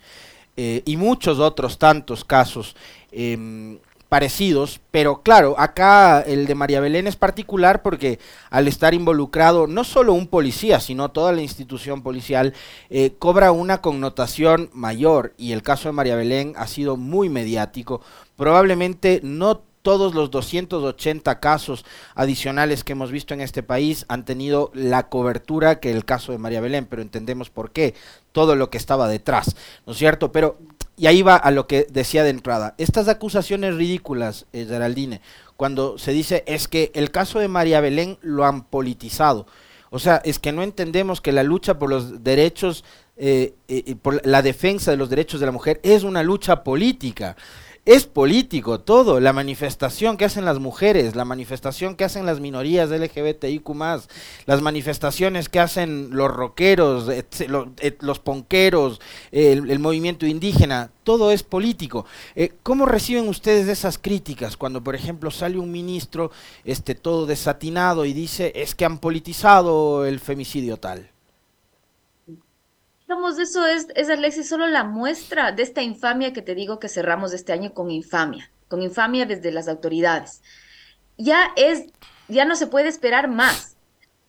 y 0.56 0.96
muchos 0.98 1.40
otros 1.40 1.80
tantos 1.80 2.24
casos 2.24 2.76
em, 3.12 3.80
parecidos, 4.12 4.82
pero 4.91 5.22
claro, 5.22 5.56
acá 5.58 6.20
el 6.20 6.46
de 6.46 6.53
María 6.53 6.82
Belén 6.82 7.08
es 7.08 7.15
particular 7.15 7.82
porque 7.82 8.20
al 8.50 8.68
estar 8.68 8.94
involucrado 8.94 9.68
no 9.68 9.86
solo 9.86 10.12
un 10.12 10.27
policía, 10.27 10.82
sino 10.82 11.12
toda 11.12 11.32
la 11.32 11.41
institución 11.41 12.01
policial, 12.01 12.53
eh, 12.89 13.13
cobra 13.18 13.53
una 13.53 13.80
connotación 13.80 14.70
mayor 14.74 15.34
y 15.38 15.53
el 15.53 15.63
caso 15.63 15.88
de 15.88 15.94
María 15.94 16.18
Belén 16.18 16.56
ha 16.58 16.68
sido 16.68 16.98
muy 16.98 17.30
mediático. 17.30 18.01
Probablemente 18.36 19.22
no 19.24 19.62
todos 19.82 20.13
los 20.13 20.30
280 20.30 21.39
casos 21.39 21.86
adicionales 22.13 22.84
que 22.84 22.91
hemos 22.91 23.12
visto 23.12 23.34
en 23.34 23.39
este 23.39 23.63
país 23.63 24.03
han 24.10 24.25
tenido 24.25 24.72
la 24.74 25.08
cobertura 25.08 25.80
que 25.80 25.89
el 25.89 26.03
caso 26.03 26.34
de 26.34 26.38
María 26.38 26.60
Belén, 26.60 26.86
pero 26.86 27.01
entendemos 27.01 27.50
por 27.50 27.72
qué, 27.72 27.96
todo 28.34 28.58
lo 28.58 28.70
que 28.70 28.77
estaba 28.77 29.08
detrás, 29.08 29.56
¿no 29.86 29.94
es 29.94 29.98
cierto? 29.98 30.34
Pero 30.34 30.58
y 31.01 31.08
ahí 31.08 31.24
va 31.24 31.36
a 31.36 31.50
lo 31.50 31.65
que 31.65 31.88
decía 31.89 32.24
de 32.24 32.29
entrada. 32.29 32.75
Estas 32.77 33.08
acusaciones 33.08 33.74
ridículas, 33.74 34.46
eh, 34.53 34.67
Geraldine, 34.70 35.20
cuando 35.58 35.98
se 35.98 36.12
dice 36.12 36.43
es 36.46 36.67
que 36.67 36.91
el 36.93 37.10
caso 37.10 37.39
de 37.39 37.48
María 37.48 37.81
Belén 37.81 38.20
lo 38.22 38.46
han 38.46 38.65
politizado. 38.65 39.48
O 39.89 39.98
sea, 39.98 40.22
es 40.24 40.38
que 40.38 40.51
no 40.51 40.62
entendemos 40.62 41.20
que 41.20 41.31
la 41.31 41.41
lucha 41.41 41.79
por 41.79 41.89
los 41.89 42.24
derechos, 42.24 42.84
eh, 43.17 43.55
eh, 43.67 43.96
por 43.96 44.24
la 44.27 44.43
defensa 44.43 44.91
de 44.91 44.98
los 44.98 45.10
derechos 45.10 45.39
de 45.39 45.48
la 45.48 45.51
mujer 45.51 45.79
es 45.81 46.03
una 46.03 46.22
lucha 46.22 46.63
política. 46.63 47.36
Es 47.86 48.06
político 48.06 48.80
todo, 48.80 49.20
la 49.20 49.34
manifestación 49.34 50.16
que 50.16 50.26
hacen 50.26 50.46
las 50.46 50.60
mujeres, 50.60 51.16
la 51.16 51.26
manifestación 51.26 51.96
que 51.96 52.04
hacen 52.04 52.28
las 52.28 52.40
minorías 52.40 52.92
LGBTIQ+, 52.92 53.72
las 54.46 54.62
manifestaciones 54.62 55.50
que 55.50 55.60
hacen 55.60 56.10
los 56.12 56.30
rockeros, 56.30 57.10
los, 58.00 58.20
ponqueros, 58.20 59.02
el, 59.32 59.80
movimiento 59.80 60.28
indígena, 60.28 60.92
todo 61.04 61.32
es 61.32 61.42
político. 61.42 62.06
Eh, 62.36 62.54
¿Cómo 62.62 62.86
reciben 62.86 63.28
ustedes 63.28 63.68
esas 63.68 63.98
críticas 63.98 64.58
cuando, 64.58 64.84
por 64.84 64.94
ejemplo, 64.94 65.32
sale 65.32 65.58
un 65.58 65.72
ministro 65.72 66.32
este, 66.64 66.94
todo 66.94 67.26
desatinado 67.26 68.06
y 68.06 68.14
dice 68.14 68.52
es 68.56 68.76
que 68.76 68.86
han 68.86 69.00
politizado 69.00 70.06
el 70.06 70.20
femicidio 70.20 70.78
tal? 70.78 71.10
Digamos, 73.12 73.39
eso 73.39 73.68
es, 73.68 73.88
es, 73.96 74.10
Alexis, 74.10 74.48
solo 74.48 74.68
la 74.68 74.86
muestra 74.86 75.51
de 75.51 75.63
esta 75.63 75.82
infamia 75.82 76.32
que 76.32 76.41
te 76.41 76.56
digo 76.56 76.80
que 76.80 76.88
cerramos 76.88 77.34
este 77.34 77.51
año 77.51 77.74
con 77.74 77.91
infamia, 77.91 78.50
con 78.70 78.82
infamia 78.82 79.25
desde 79.25 79.51
las 79.51 79.68
autoridades. 79.68 80.41
Ya 81.18 81.51
es, 81.58 81.88
ya 82.30 82.46
no 82.46 82.56
se 82.56 82.68
puede 82.68 82.88
esperar 82.88 83.27
más. 83.27 83.75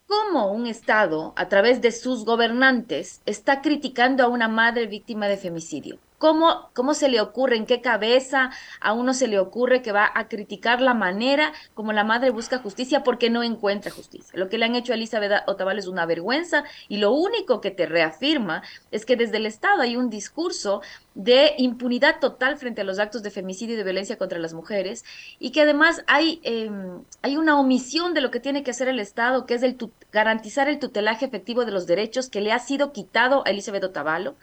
¿Cómo 0.05 0.51
un 0.51 0.67
Estado, 0.67 1.31
a 1.37 1.47
través 1.47 1.79
de 1.79 1.93
sus 1.93 2.25
gobernantes, 2.25 3.21
está 3.25 3.61
criticando 3.61 4.21
a 4.21 4.27
una 4.27 4.49
madre 4.49 4.85
víctima 4.87 5.29
de 5.29 5.37
femicidio? 5.37 5.97
¿Cómo, 6.23 6.69
¿Cómo 6.73 6.93
se 6.93 7.09
le 7.09 7.19
ocurre, 7.19 7.57
en 7.57 7.65
qué 7.65 7.81
cabeza 7.81 8.49
a 8.79 8.93
uno 8.93 9.13
se 9.13 9.27
le 9.27 9.39
ocurre 9.39 9.81
que 9.81 9.91
va 9.91 10.09
a 10.15 10.29
criticar 10.29 10.79
la 10.79 10.93
manera 10.93 11.51
como 11.73 11.91
la 11.91 12.05
madre 12.05 12.29
busca 12.29 12.59
justicia 12.59 13.03
porque 13.03 13.29
no 13.29 13.43
encuentra 13.43 13.91
justicia? 13.91 14.31
Lo 14.39 14.47
que 14.47 14.57
le 14.57 14.63
han 14.63 14.75
hecho 14.75 14.93
a 14.93 14.95
Elizabeth 14.95 15.43
Otaval 15.47 15.79
es 15.79 15.87
una 15.87 16.05
vergüenza 16.05 16.63
y 16.87 16.95
lo 16.95 17.11
único 17.11 17.59
que 17.59 17.71
te 17.71 17.87
reafirma 17.87 18.63
es 18.89 19.05
que 19.05 19.17
desde 19.17 19.35
el 19.35 19.45
Estado 19.45 19.81
hay 19.81 19.97
un 19.97 20.09
discurso 20.09 20.81
de 21.13 21.55
impunidad 21.57 22.21
total 22.21 22.55
frente 22.55 22.79
a 22.79 22.85
los 22.85 22.99
actos 22.99 23.21
de 23.21 23.29
femicidio 23.29 23.75
y 23.75 23.77
de 23.77 23.83
violencia 23.83 24.17
contra 24.17 24.39
las 24.39 24.53
mujeres 24.53 25.03
y 25.39 25.51
que 25.51 25.63
además 25.63 26.05
hay, 26.07 26.39
em, 26.43 27.03
hay 27.21 27.35
una 27.35 27.59
omisión 27.59 28.13
de 28.13 28.21
lo 28.21 28.31
que 28.31 28.39
tiene 28.39 28.63
que 28.63 28.71
hacer 28.71 28.87
el 28.87 29.01
Estado, 29.01 29.45
que 29.45 29.55
es 29.55 29.63
el 29.63 29.77
garantizar 30.13 30.69
el 30.69 30.79
tutelaje 30.79 31.25
efectivo 31.25 31.65
de 31.65 31.73
los 31.73 31.85
derechos 31.85 32.29
que 32.29 32.39
le 32.39 32.53
ha 32.53 32.59
sido 32.59 32.93
quitado 32.93 33.43
a 33.45 33.49
Elizabeth 33.49 33.83
Otavalo 33.83 34.37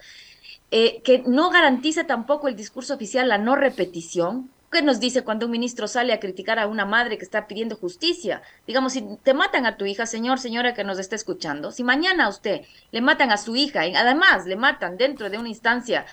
eh, 0.71 1.03
que 1.03 1.23
no 1.27 1.51
garantiza 1.51 2.05
tampoco 2.05 2.49
el 2.49 2.57
discurso 2.57 2.95
oficial 2.95 3.29
la 3.29 3.39
no 3.39 3.57
repetición. 3.57 4.51
¿Qué 4.71 4.83
nos 4.83 5.01
dice 5.01 5.25
cuando 5.25 5.47
un 5.47 5.53
ministro 5.53 5.89
sale 5.89 6.13
a 6.13 6.21
criticar 6.21 6.61
a 6.61 6.69
una 6.69 6.85
madre 6.85 7.19
que 7.19 7.25
está 7.25 7.49
pidiendo 7.49 7.75
justicia? 7.75 8.41
Digamos, 8.69 8.93
si 8.93 9.05
te 9.25 9.35
matan 9.35 9.67
a 9.67 9.77
tu 9.77 9.85
hija, 9.85 10.07
señor, 10.07 10.39
señora 10.39 10.75
que 10.75 10.85
nos 10.85 11.01
está 11.01 11.17
escuchando, 11.17 11.73
si 11.73 11.83
mañana 11.83 12.27
a 12.27 12.29
usted 12.29 12.61
le 12.93 13.01
matan 13.01 13.33
a 13.33 13.37
su 13.37 13.57
hija 13.57 13.89
y 13.89 13.97
además 13.97 14.47
le 14.47 14.55
matan 14.55 14.97
dentro 14.97 15.29
de 15.29 15.39
una 15.39 15.49
instancia 15.49 16.07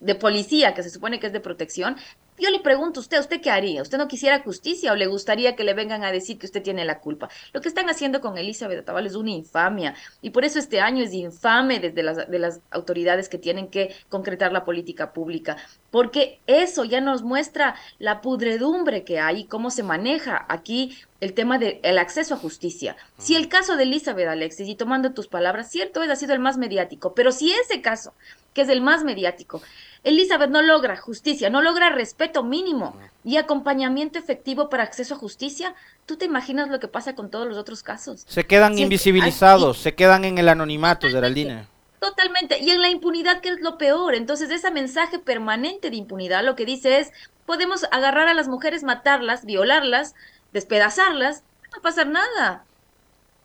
de 0.00 0.14
policía 0.14 0.74
que 0.74 0.82
se 0.82 0.90
supone 0.90 1.18
que 1.18 1.28
es 1.28 1.32
de 1.32 1.40
protección, 1.40 1.96
yo 2.38 2.50
le 2.50 2.60
pregunto 2.60 3.00
a 3.00 3.02
usted, 3.02 3.20
¿usted 3.20 3.40
qué 3.40 3.50
haría? 3.50 3.82
¿Usted 3.82 3.98
no 3.98 4.08
quisiera 4.08 4.40
justicia 4.40 4.92
o 4.92 4.96
le 4.96 5.06
gustaría 5.06 5.54
que 5.54 5.64
le 5.64 5.74
vengan 5.74 6.04
a 6.04 6.12
decir 6.12 6.38
que 6.38 6.46
usted 6.46 6.62
tiene 6.62 6.84
la 6.84 7.00
culpa? 7.00 7.28
Lo 7.52 7.60
que 7.60 7.68
están 7.68 7.88
haciendo 7.88 8.20
con 8.20 8.36
Elizabeth 8.36 8.80
Atabal 8.80 9.06
es 9.06 9.14
una 9.14 9.30
infamia 9.30 9.94
y 10.20 10.30
por 10.30 10.44
eso 10.44 10.58
este 10.58 10.80
año 10.80 11.04
es 11.04 11.12
infame 11.12 11.78
desde 11.80 12.02
las, 12.02 12.28
de 12.28 12.38
las 12.38 12.60
autoridades 12.70 13.28
que 13.28 13.38
tienen 13.38 13.68
que 13.68 13.94
concretar 14.08 14.52
la 14.52 14.64
política 14.64 15.12
pública, 15.12 15.56
porque 15.90 16.40
eso 16.46 16.84
ya 16.84 17.00
nos 17.00 17.22
muestra 17.22 17.76
la 17.98 18.20
pudredumbre 18.20 19.04
que 19.04 19.20
hay 19.20 19.40
y 19.40 19.44
cómo 19.44 19.70
se 19.70 19.82
maneja 19.82 20.44
aquí 20.48 20.96
el 21.20 21.32
tema 21.32 21.58
del 21.58 21.98
acceso 21.98 22.34
a 22.34 22.38
justicia. 22.38 22.96
Si 23.16 23.34
el 23.34 23.48
caso 23.48 23.76
de 23.76 23.84
Elizabeth 23.84 24.28
Alexis, 24.28 24.68
y 24.68 24.74
tomando 24.74 25.12
tus 25.12 25.28
palabras, 25.28 25.70
cierto 25.70 26.02
es, 26.02 26.10
ha 26.10 26.16
sido 26.16 26.34
el 26.34 26.40
más 26.40 26.58
mediático, 26.58 27.14
pero 27.14 27.32
si 27.32 27.52
ese 27.52 27.80
caso, 27.80 28.12
que 28.54 28.62
es 28.62 28.68
el 28.68 28.80
más 28.80 29.04
mediático, 29.04 29.60
Elizabeth 30.04 30.50
no 30.50 30.60
logra 30.60 30.96
justicia, 30.96 31.48
no 31.48 31.62
logra 31.62 31.88
respeto 31.88 32.44
mínimo 32.44 32.94
y 33.24 33.38
acompañamiento 33.38 34.18
efectivo 34.18 34.68
para 34.68 34.82
acceso 34.82 35.14
a 35.14 35.18
justicia. 35.18 35.74
¿Tú 36.04 36.16
te 36.16 36.26
imaginas 36.26 36.68
lo 36.68 36.78
que 36.78 36.88
pasa 36.88 37.14
con 37.14 37.30
todos 37.30 37.48
los 37.48 37.56
otros 37.56 37.82
casos? 37.82 38.24
Se 38.28 38.46
quedan 38.46 38.78
invisibilizados, 38.78 39.78
se 39.78 39.94
quedan 39.94 40.26
en 40.26 40.36
el 40.36 40.50
anonimato, 40.50 41.08
Geraldine. 41.08 41.66
Totalmente, 42.00 42.58
y 42.58 42.70
en 42.70 42.82
la 42.82 42.90
impunidad, 42.90 43.40
que 43.40 43.48
es 43.48 43.60
lo 43.62 43.78
peor. 43.78 44.14
Entonces, 44.14 44.50
ese 44.50 44.70
mensaje 44.70 45.18
permanente 45.18 45.88
de 45.88 45.96
impunidad 45.96 46.44
lo 46.44 46.54
que 46.54 46.66
dice 46.66 46.98
es, 46.98 47.10
podemos 47.46 47.84
agarrar 47.90 48.28
a 48.28 48.34
las 48.34 48.46
mujeres, 48.46 48.82
matarlas, 48.82 49.46
violarlas, 49.46 50.14
despedazarlas, 50.52 51.44
no 51.64 51.70
va 51.72 51.78
a 51.78 51.82
pasar 51.82 52.06
nada 52.08 52.64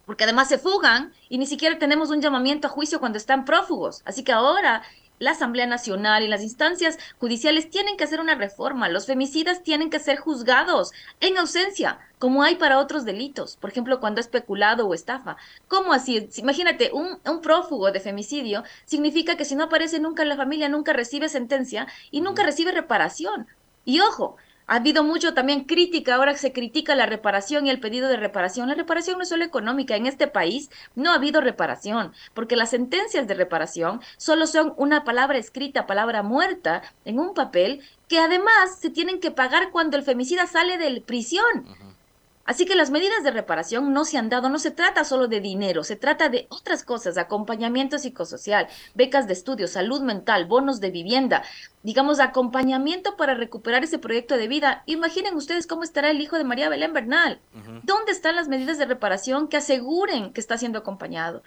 porque 0.09 0.23
además 0.23 0.49
se 0.49 0.57
fugan 0.57 1.13
y 1.29 1.37
ni 1.37 1.45
siquiera 1.45 1.77
tenemos 1.77 2.09
un 2.09 2.19
llamamiento 2.19 2.65
a 2.65 2.71
juicio 2.71 2.99
cuando 2.99 3.19
están 3.19 3.45
prófugos. 3.45 4.01
Así 4.05 4.23
que 4.23 4.31
ahora 4.31 4.81
la 5.19 5.31
Asamblea 5.31 5.67
Nacional 5.67 6.23
y 6.23 6.27
las 6.27 6.41
instancias 6.41 6.97
judiciales 7.19 7.69
tienen 7.69 7.97
que 7.97 8.05
hacer 8.05 8.19
una 8.19 8.35
reforma. 8.35 8.89
Los 8.89 9.05
femicidas 9.05 9.63
tienen 9.63 9.89
que 9.89 9.99
ser 9.99 10.17
juzgados 10.17 10.91
en 11.19 11.37
ausencia, 11.37 11.99
como 12.17 12.43
hay 12.43 12.55
para 12.55 12.79
otros 12.79 13.05
delitos, 13.05 13.57
por 13.57 13.69
ejemplo, 13.69 13.99
cuando 13.99 14.19
es 14.19 14.27
peculado 14.27 14.87
o 14.87 14.93
estafa. 14.93 15.37
¿Cómo 15.67 15.93
así? 15.93 16.29
Imagínate, 16.37 16.91
un, 16.93 17.19
un 17.25 17.41
prófugo 17.41 17.91
de 17.91 17.99
femicidio 17.99 18.63
significa 18.85 19.37
que 19.37 19.45
si 19.45 19.55
no 19.55 19.65
aparece 19.65 19.99
nunca 19.99 20.23
en 20.23 20.29
la 20.29 20.37
familia, 20.37 20.69
nunca 20.69 20.93
recibe 20.93 21.29
sentencia 21.29 21.87
y 22.11 22.21
nunca 22.21 22.43
recibe 22.43 22.71
reparación. 22.71 23.47
Y 23.85 24.01
ojo, 24.01 24.37
ha 24.69 24.75
habido 24.75 25.03
mucho 25.03 25.33
también 25.33 25.63
crítica, 25.63 26.15
ahora 26.15 26.37
se 26.37 26.53
critica 26.53 26.95
la 26.95 27.07
reparación 27.07 27.65
y 27.65 27.71
el 27.71 27.79
pedido 27.79 28.07
de 28.07 28.17
reparación. 28.17 28.69
La 28.69 28.75
reparación 28.75 29.17
no 29.17 29.23
es 29.23 29.29
solo 29.29 29.43
económica, 29.43 29.95
en 29.95 30.05
este 30.05 30.27
país 30.27 30.69
no 30.95 31.09
ha 31.09 31.15
habido 31.15 31.41
reparación, 31.41 32.13
porque 32.35 32.55
las 32.55 32.69
sentencias 32.69 33.27
de 33.27 33.33
reparación 33.33 33.99
solo 34.17 34.45
son 34.45 34.75
una 34.77 35.03
palabra 35.03 35.39
escrita, 35.39 35.87
palabra 35.87 36.21
muerta 36.21 36.83
en 37.03 37.17
un 37.19 37.33
papel 37.33 37.81
que 38.07 38.19
además 38.19 38.77
se 38.79 38.91
tienen 38.91 39.19
que 39.19 39.31
pagar 39.31 39.71
cuando 39.71 39.97
el 39.97 40.03
femicida 40.03 40.45
sale 40.45 40.77
de 40.77 41.01
prisión. 41.01 41.65
Así 42.49 42.65
que 42.65 42.73
las 42.73 42.89
medidas 42.89 43.23
de 43.23 43.29
reparación 43.29 43.93
no 43.93 44.05
se 44.05 44.17
han 44.17 44.27
dado, 44.27 44.49
no 44.49 44.57
se 44.57 44.71
trata 44.71 45.03
solo 45.03 45.27
de 45.27 45.39
dinero, 45.39 45.83
se 45.83 45.95
trata 45.95 46.29
de 46.29 46.47
otras 46.49 46.83
cosas, 46.83 47.19
acompañamiento 47.19 47.99
psicosocial, 47.99 48.67
becas 48.95 49.27
de 49.27 49.33
estudio, 49.33 49.67
salud 49.67 50.01
mental, 50.01 50.47
bonos 50.47 50.79
de 50.79 50.89
vivienda, 50.89 51.43
digamos, 51.83 52.19
acompañamiento 52.19 53.17
para 53.17 53.35
recuperar 53.35 53.83
ese 53.83 53.99
proyecto 53.99 54.35
de 54.35 54.47
vida. 54.47 54.81
Imaginen 54.87 55.35
ustedes 55.35 55.67
cómo 55.67 55.83
estará 55.83 56.09
el 56.09 56.21
hijo 56.21 56.39
de 56.39 56.43
María 56.43 56.69
Belén 56.69 56.91
Bernal. 56.91 57.39
¿Dónde 57.83 58.13
están 58.13 58.35
las 58.35 58.47
medidas 58.47 58.79
de 58.79 58.85
reparación 58.85 59.47
que 59.47 59.57
aseguren 59.57 60.33
que 60.33 60.41
está 60.41 60.57
siendo 60.57 60.79
acompañado? 60.79 61.43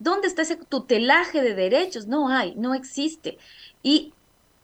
¿Dónde 0.00 0.28
está 0.28 0.42
ese 0.42 0.56
tutelaje 0.56 1.40
de 1.40 1.54
derechos? 1.54 2.08
No 2.08 2.28
hay, 2.28 2.54
no 2.56 2.74
existe. 2.74 3.38
Y 3.82 4.12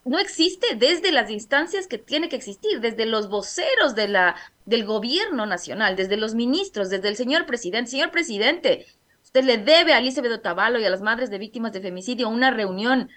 no 0.05 0.19
existe 0.19 0.75
desde 0.77 1.13
las 1.13 1.31
instancias 1.31 1.87
que 1.87 1.99
tiene 1.99 2.29
que 2.29 2.37
existir, 2.37 2.81
desde 2.81 3.05
los 3.05 3.29
voceros 3.29 3.95
de 3.95 4.09
la, 4.09 4.37
del 4.69 4.85
gobierno 4.85 5.47
nacional, 5.47 5.97
desde 5.97 6.19
los 6.19 6.35
ministros, 6.35 6.91
desde 6.91 7.09
el 7.09 7.17
señor 7.17 7.47
presidente. 7.47 7.91
Señor 7.91 8.11
presidente, 8.11 8.87
usted 9.23 9.45
le 9.45 9.57
debe 9.57 9.95
a 9.95 9.99
Elizabeth 9.99 10.33
Otavalo 10.33 10.79
y 10.79 10.85
a 10.85 10.91
las 10.91 11.01
madres 11.01 11.31
de 11.31 11.39
víctimas 11.39 11.73
de 11.73 11.81
femicidio 11.81 12.29
una 12.29 12.51
reunión. 12.51 13.09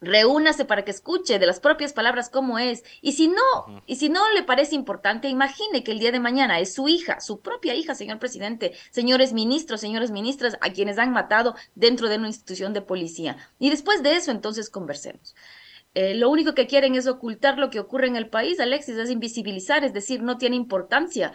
Reúnase 0.00 0.64
para 0.64 0.84
que 0.84 0.92
escuche 0.92 1.40
de 1.40 1.46
las 1.46 1.58
propias 1.58 1.92
palabras 1.92 2.30
cómo 2.30 2.60
es. 2.60 2.84
Y 3.00 3.12
si 3.12 3.26
no, 3.26 3.82
y 3.86 3.96
si 3.96 4.08
no 4.08 4.20
le 4.34 4.44
parece 4.44 4.76
importante, 4.76 5.28
imagine 5.28 5.82
que 5.82 5.90
el 5.90 5.98
día 5.98 6.12
de 6.12 6.20
mañana 6.20 6.60
es 6.60 6.72
su 6.74 6.86
hija, 6.86 7.20
su 7.20 7.40
propia 7.40 7.74
hija, 7.74 7.96
señor 7.96 8.20
presidente, 8.20 8.74
señores 8.90 9.32
ministros, 9.32 9.80
señores 9.80 10.12
ministras, 10.12 10.58
a 10.60 10.70
quienes 10.70 10.98
han 10.98 11.10
matado 11.10 11.56
dentro 11.74 12.08
de 12.08 12.18
una 12.18 12.28
institución 12.28 12.72
de 12.72 12.82
policía. 12.82 13.36
Y 13.58 13.70
después 13.70 14.04
de 14.04 14.14
eso, 14.14 14.30
entonces 14.30 14.70
conversemos. 14.70 15.34
Eh, 15.98 16.14
lo 16.14 16.28
único 16.28 16.54
que 16.54 16.66
quieren 16.66 16.94
es 16.94 17.06
ocultar 17.06 17.56
lo 17.56 17.70
que 17.70 17.80
ocurre 17.80 18.06
en 18.06 18.16
el 18.16 18.28
país, 18.28 18.60
Alexis, 18.60 18.98
es 18.98 19.08
invisibilizar, 19.08 19.82
es 19.82 19.94
decir, 19.94 20.22
no 20.22 20.36
tiene 20.36 20.54
importancia. 20.54 21.32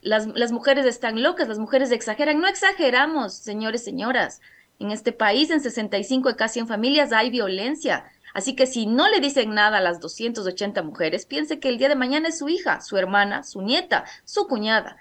las, 0.00 0.26
las, 0.26 0.50
mujeres 0.50 0.84
están 0.84 1.22
locas, 1.22 1.46
las 1.46 1.60
mujeres 1.60 1.92
exageran. 1.92 2.40
No 2.40 2.48
exageramos, 2.48 3.34
señores, 3.34 3.84
señoras. 3.84 4.40
En 4.80 4.90
este 4.90 5.12
país, 5.12 5.48
en 5.50 5.60
65 5.60 6.30
de 6.30 6.34
casi 6.34 6.58
en 6.58 6.66
familias, 6.66 7.12
hay 7.12 7.30
violencia. 7.30 8.04
Así 8.34 8.56
que 8.56 8.66
si 8.66 8.86
no 8.86 9.08
le 9.08 9.20
dicen 9.20 9.54
nada 9.54 9.78
a 9.78 9.80
las 9.80 10.00
280 10.00 10.82
mujeres, 10.82 11.24
piense 11.24 11.60
que 11.60 11.68
el 11.68 11.78
día 11.78 11.88
de 11.88 11.94
mañana 11.94 12.30
es 12.30 12.38
su 12.38 12.48
hija, 12.48 12.80
su 12.80 12.96
hermana, 12.96 13.44
su 13.44 13.62
nieta, 13.62 14.06
su 14.24 14.48
cuñada. 14.48 14.96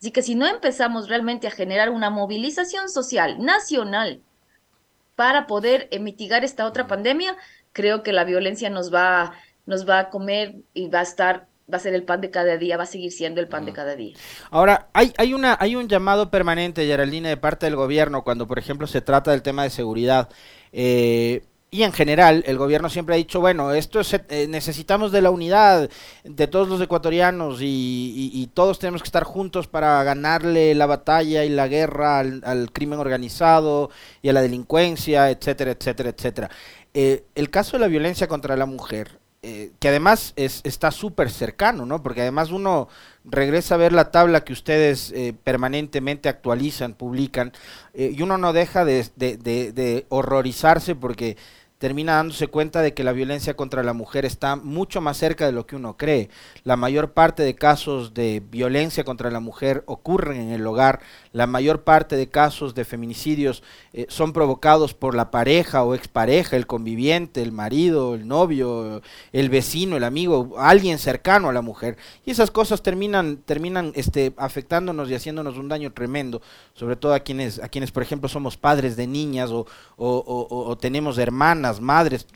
Así 0.00 0.12
que 0.12 0.22
si 0.22 0.34
no 0.34 0.46
empezamos 0.46 1.10
realmente 1.10 1.46
a 1.46 1.50
generar 1.50 1.90
una 1.90 2.08
movilización 2.08 2.88
social 2.88 3.44
nacional 3.44 4.22
para 5.14 5.46
poder 5.46 5.88
eh, 5.90 5.98
mitigar 5.98 6.42
esta 6.42 6.64
otra 6.66 6.86
pandemia, 6.86 7.36
creo 7.76 8.02
que 8.02 8.14
la 8.14 8.24
violencia 8.24 8.70
nos 8.70 8.92
va, 8.92 9.34
nos 9.66 9.86
va 9.86 9.98
a 9.98 10.08
comer 10.08 10.54
y 10.72 10.88
va 10.88 11.00
a 11.00 11.02
estar 11.02 11.46
va 11.72 11.78
a 11.78 11.80
ser 11.80 11.94
el 11.94 12.04
pan 12.04 12.20
de 12.20 12.30
cada 12.30 12.56
día, 12.56 12.76
va 12.76 12.84
a 12.84 12.86
seguir 12.86 13.10
siendo 13.10 13.40
el 13.40 13.48
pan 13.48 13.66
de 13.66 13.72
cada 13.72 13.96
día. 13.96 14.16
Ahora, 14.50 14.88
hay, 14.92 15.12
hay, 15.18 15.34
una, 15.34 15.56
hay 15.58 15.74
un 15.74 15.88
llamado 15.88 16.30
permanente, 16.30 16.86
Geraldine, 16.86 17.28
de 17.28 17.36
parte 17.36 17.66
del 17.66 17.74
gobierno 17.74 18.22
cuando, 18.22 18.46
por 18.46 18.60
ejemplo, 18.60 18.86
se 18.86 19.00
trata 19.00 19.32
del 19.32 19.42
tema 19.42 19.64
de 19.64 19.70
seguridad. 19.70 20.28
Eh, 20.72 21.42
y 21.72 21.82
en 21.82 21.92
general, 21.92 22.44
el 22.46 22.56
gobierno 22.56 22.88
siempre 22.88 23.16
ha 23.16 23.18
dicho, 23.18 23.40
bueno, 23.40 23.72
esto 23.72 23.98
es, 23.98 24.14
eh, 24.14 24.46
necesitamos 24.48 25.10
de 25.10 25.22
la 25.22 25.30
unidad 25.30 25.90
de 26.22 26.46
todos 26.46 26.68
los 26.68 26.80
ecuatorianos 26.80 27.58
y, 27.60 28.48
todos 28.54 28.78
tenemos 28.78 29.02
que 29.02 29.08
estar 29.08 29.24
juntos 29.24 29.66
para 29.66 30.02
ganarle 30.04 30.74
la 30.76 30.86
batalla 30.86 31.44
y 31.44 31.48
la 31.48 31.66
guerra 31.66 32.20
al, 32.20 32.42
al 32.44 32.72
crimen 32.72 33.00
organizado 33.00 33.90
y 34.22 34.28
a 34.28 34.32
la 34.32 34.40
delincuencia, 34.40 35.28
etcétera, 35.30 35.72
etcétera, 35.72 36.10
etcétera. 36.10 36.50
Eh, 36.98 37.24
el 37.34 37.50
caso 37.50 37.72
de 37.72 37.80
la 37.80 37.88
violencia 37.88 38.26
contra 38.26 38.56
la 38.56 38.64
mujer 38.64 39.18
eh, 39.42 39.72
que 39.78 39.88
además 39.88 40.32
es, 40.36 40.62
está 40.64 40.90
súper 40.90 41.30
cercano, 41.30 41.84
¿no? 41.84 42.02
Porque 42.02 42.22
además 42.22 42.50
uno 42.50 42.88
regresa 43.22 43.74
a 43.74 43.78
ver 43.78 43.92
la 43.92 44.10
tabla 44.10 44.44
que 44.44 44.54
ustedes 44.54 45.12
eh, 45.12 45.34
permanentemente 45.44 46.30
actualizan, 46.30 46.94
publican, 46.94 47.52
y 47.92 48.22
uno 48.22 48.38
no 48.38 48.54
deja 48.54 48.86
de, 48.86 49.06
de, 49.14 49.36
de 49.36 50.06
horrorizarse 50.08 50.94
porque 50.94 51.36
termina 51.78 52.14
dándose 52.14 52.48
cuenta 52.48 52.80
de 52.80 52.94
que 52.94 53.04
la 53.04 53.12
violencia 53.12 53.54
contra 53.54 53.82
la 53.82 53.92
mujer 53.92 54.24
está 54.24 54.56
mucho 54.56 55.00
más 55.00 55.18
cerca 55.18 55.46
de 55.46 55.52
lo 55.52 55.66
que 55.66 55.76
uno 55.76 55.96
cree. 55.96 56.30
La 56.64 56.76
mayor 56.76 57.12
parte 57.12 57.42
de 57.42 57.54
casos 57.54 58.14
de 58.14 58.42
violencia 58.50 59.04
contra 59.04 59.30
la 59.30 59.40
mujer 59.40 59.84
ocurren 59.86 60.40
en 60.40 60.50
el 60.50 60.66
hogar, 60.66 61.00
la 61.36 61.46
mayor 61.46 61.84
parte 61.84 62.16
de 62.16 62.30
casos 62.30 62.74
de 62.74 62.86
feminicidios 62.86 63.62
eh, 63.92 64.06
son 64.08 64.32
provocados 64.32 64.94
por 64.94 65.14
la 65.14 65.30
pareja 65.30 65.84
o 65.84 65.94
expareja, 65.94 66.56
el 66.56 66.66
conviviente, 66.66 67.42
el 67.42 67.52
marido, 67.52 68.14
el 68.14 68.26
novio, 68.26 69.02
el 69.32 69.50
vecino, 69.50 69.98
el 69.98 70.04
amigo, 70.04 70.54
alguien 70.56 70.98
cercano 70.98 71.50
a 71.50 71.52
la 71.52 71.60
mujer. 71.60 71.98
Y 72.24 72.30
esas 72.30 72.50
cosas 72.50 72.82
terminan, 72.82 73.36
terminan 73.44 73.92
este, 73.96 74.32
afectándonos 74.38 75.10
y 75.10 75.14
haciéndonos 75.14 75.58
un 75.58 75.68
daño 75.68 75.92
tremendo, 75.92 76.40
sobre 76.72 76.96
todo 76.96 77.12
a 77.12 77.20
quienes, 77.20 77.58
a 77.62 77.68
quienes 77.68 77.92
por 77.92 78.02
ejemplo, 78.02 78.30
somos 78.30 78.56
padres 78.56 78.96
de 78.96 79.06
niñas 79.06 79.50
o, 79.50 79.66
o 79.98 80.78
tenemos 80.78 81.18
hermanas 81.18 81.82
madres, 81.82 82.26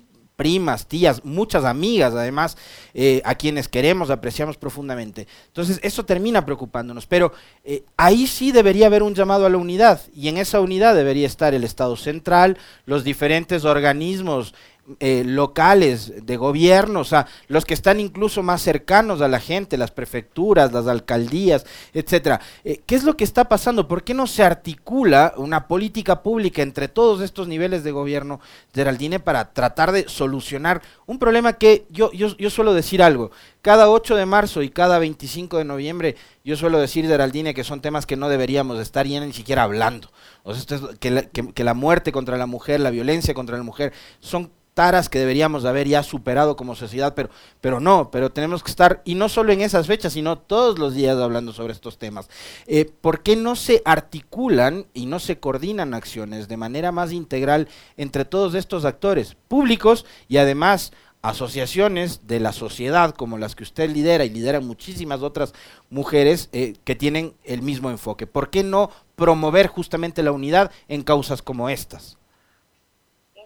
primas, 0.41 0.87
tías, 0.87 1.23
muchas 1.23 1.67
amigas 1.67 2.15
además, 2.15 2.57
eh, 2.95 3.21
a 3.27 3.35
quienes 3.35 3.69
queremos, 3.69 4.09
apreciamos 4.09 4.57
profundamente. 4.57 5.29
Entonces, 5.49 5.79
eso 5.83 6.07
termina 6.07 6.47
preocupándonos, 6.47 7.05
pero 7.05 7.35
eh, 7.63 7.83
ahí 7.99 8.27
sí 8.27 8.51
debería 8.51 8.87
haber 8.87 9.03
un 9.03 9.15
llamado 9.15 9.45
a 9.45 9.51
la 9.51 9.59
unidad, 9.59 10.01
y 10.15 10.29
en 10.29 10.39
esa 10.39 10.61
unidad 10.61 10.95
debería 10.95 11.27
estar 11.27 11.53
el 11.53 11.63
Estado 11.63 11.95
central, 11.95 12.57
los 12.87 13.05
diferentes 13.05 13.67
organismos 13.67 14.55
eh, 14.99 15.23
locales 15.25 16.13
de 16.25 16.37
gobierno, 16.37 17.01
o 17.01 17.05
sea, 17.05 17.27
los 17.49 17.65
que 17.65 17.75
están 17.75 18.01
incluso 18.01 18.43
más 18.43 18.63
cercanos 18.63 19.21
a 19.21 19.29
la 19.29 19.39
gente, 19.39 19.77
las 19.77 19.91
prefecturas, 19.91 20.73
las 20.73 20.87
alcaldías, 20.87 21.65
etcétera. 21.93 22.41
Eh, 22.65 22.81
¿Qué 22.87 22.97
es 22.97 23.05
lo 23.05 23.17
que 23.17 23.25
está 23.25 23.49
pasando? 23.49 23.87
¿Por 23.87 24.03
qué 24.03 24.15
no 24.15 24.27
se 24.27 24.43
articula 24.43 25.35
una 25.37 25.69
política 25.69 26.23
pública 26.23 26.63
entre 26.63 26.89
todos 26.89 27.21
estos 27.21 27.47
niveles 27.47 27.85
de 27.85 27.93
gobierno, 27.93 28.41
Geraldine, 28.75 29.21
para 29.21 29.53
tratar 29.53 29.93
de 29.93 30.09
solucionar 30.09 30.83
un 31.07 31.19
problema 31.19 31.53
que 31.53 31.87
yo, 31.91 32.11
yo, 32.13 32.37
yo 32.37 32.51
suelo 32.51 32.75
decir 32.75 33.03
algo, 33.03 33.31
cada 33.63 33.91
8 33.91 34.17
de 34.17 34.27
marzo 34.27 34.63
y 34.63 34.71
cada 34.71 34.99
25 34.99 35.59
de 35.59 35.65
noviembre, 35.65 36.17
yo 36.45 36.57
suelo 36.57 36.79
decir, 36.79 37.07
Geraldine, 37.07 37.55
que 37.55 37.65
son 37.65 37.81
temas 37.81 38.07
que 38.07 38.17
no 38.17 38.29
deberíamos 38.29 38.81
estar 38.81 39.07
ya 39.07 39.21
ni 39.21 39.33
siquiera 39.33 39.65
hablando. 39.65 40.11
O 40.43 40.55
sea, 40.55 40.79
que, 40.99 41.29
que, 41.33 41.53
que 41.53 41.65
la 41.65 41.75
muerte 41.75 42.13
contra 42.13 42.39
la 42.39 42.47
mujer, 42.47 42.81
la 42.81 42.91
violencia 42.91 43.35
contra 43.35 43.59
la 43.59 43.63
mujer, 43.63 43.93
son 44.21 44.51
taras 44.81 45.11
que 45.11 45.19
deberíamos 45.19 45.67
haber 45.67 45.87
ya 45.89 46.03
superado 46.03 46.57
como 46.57 46.75
sociedad, 46.75 47.13
pero, 47.15 47.29
pero 47.61 47.81
no, 47.81 48.11
pero 48.11 48.33
tenemos 48.33 48.63
que 48.63 48.71
estar, 48.71 49.03
y 49.05 49.15
no 49.15 49.29
solo 49.29 49.53
en 49.53 49.61
esas 49.61 49.87
fechas, 49.87 50.15
sino 50.15 50.39
todos 50.39 50.79
los 50.79 50.95
días 50.95 51.19
hablando 51.19 51.53
sobre 51.53 51.75
estos 51.75 51.99
temas. 51.99 52.31
Eh, 52.67 52.91
¿Por 52.99 53.23
qué 53.23 53.37
no 53.37 53.57
se 53.57 53.83
articulan 53.85 54.87
y 54.95 55.05
no 55.05 55.19
se 55.19 55.39
coordinan 55.39 55.93
acciones 55.93 56.49
de 56.49 56.57
manera 56.57 56.93
más 56.93 57.13
integral 57.13 57.69
entre 57.99 58.25
todos 58.25 58.55
estos 58.55 58.87
actores 58.87 59.37
públicos 59.49 60.07
y 60.29 60.39
además 60.39 60.93
asociaciones 61.21 62.27
de 62.27 62.41
la 62.41 62.55
sociedad 62.55 63.15
como 63.15 63.37
las 63.37 63.55
que 63.55 63.65
usted 63.65 63.91
lidera 63.91 64.25
y 64.25 64.31
lidera 64.31 64.61
muchísimas 64.61 65.21
otras 65.21 65.53
mujeres 65.91 66.49
eh, 66.53 66.73
que 66.85 66.97
tienen 66.97 67.35
el 67.45 67.61
mismo 67.61 67.91
enfoque? 67.91 68.27
¿Por 68.27 68.49
qué 68.49 68.63
no 68.63 68.91
promover 69.15 69.67
justamente 69.67 70.23
la 70.23 70.33
unidad 70.33 70.71
en 70.89 71.03
causas 71.03 71.43
como 71.43 71.69
estas? 71.69 72.17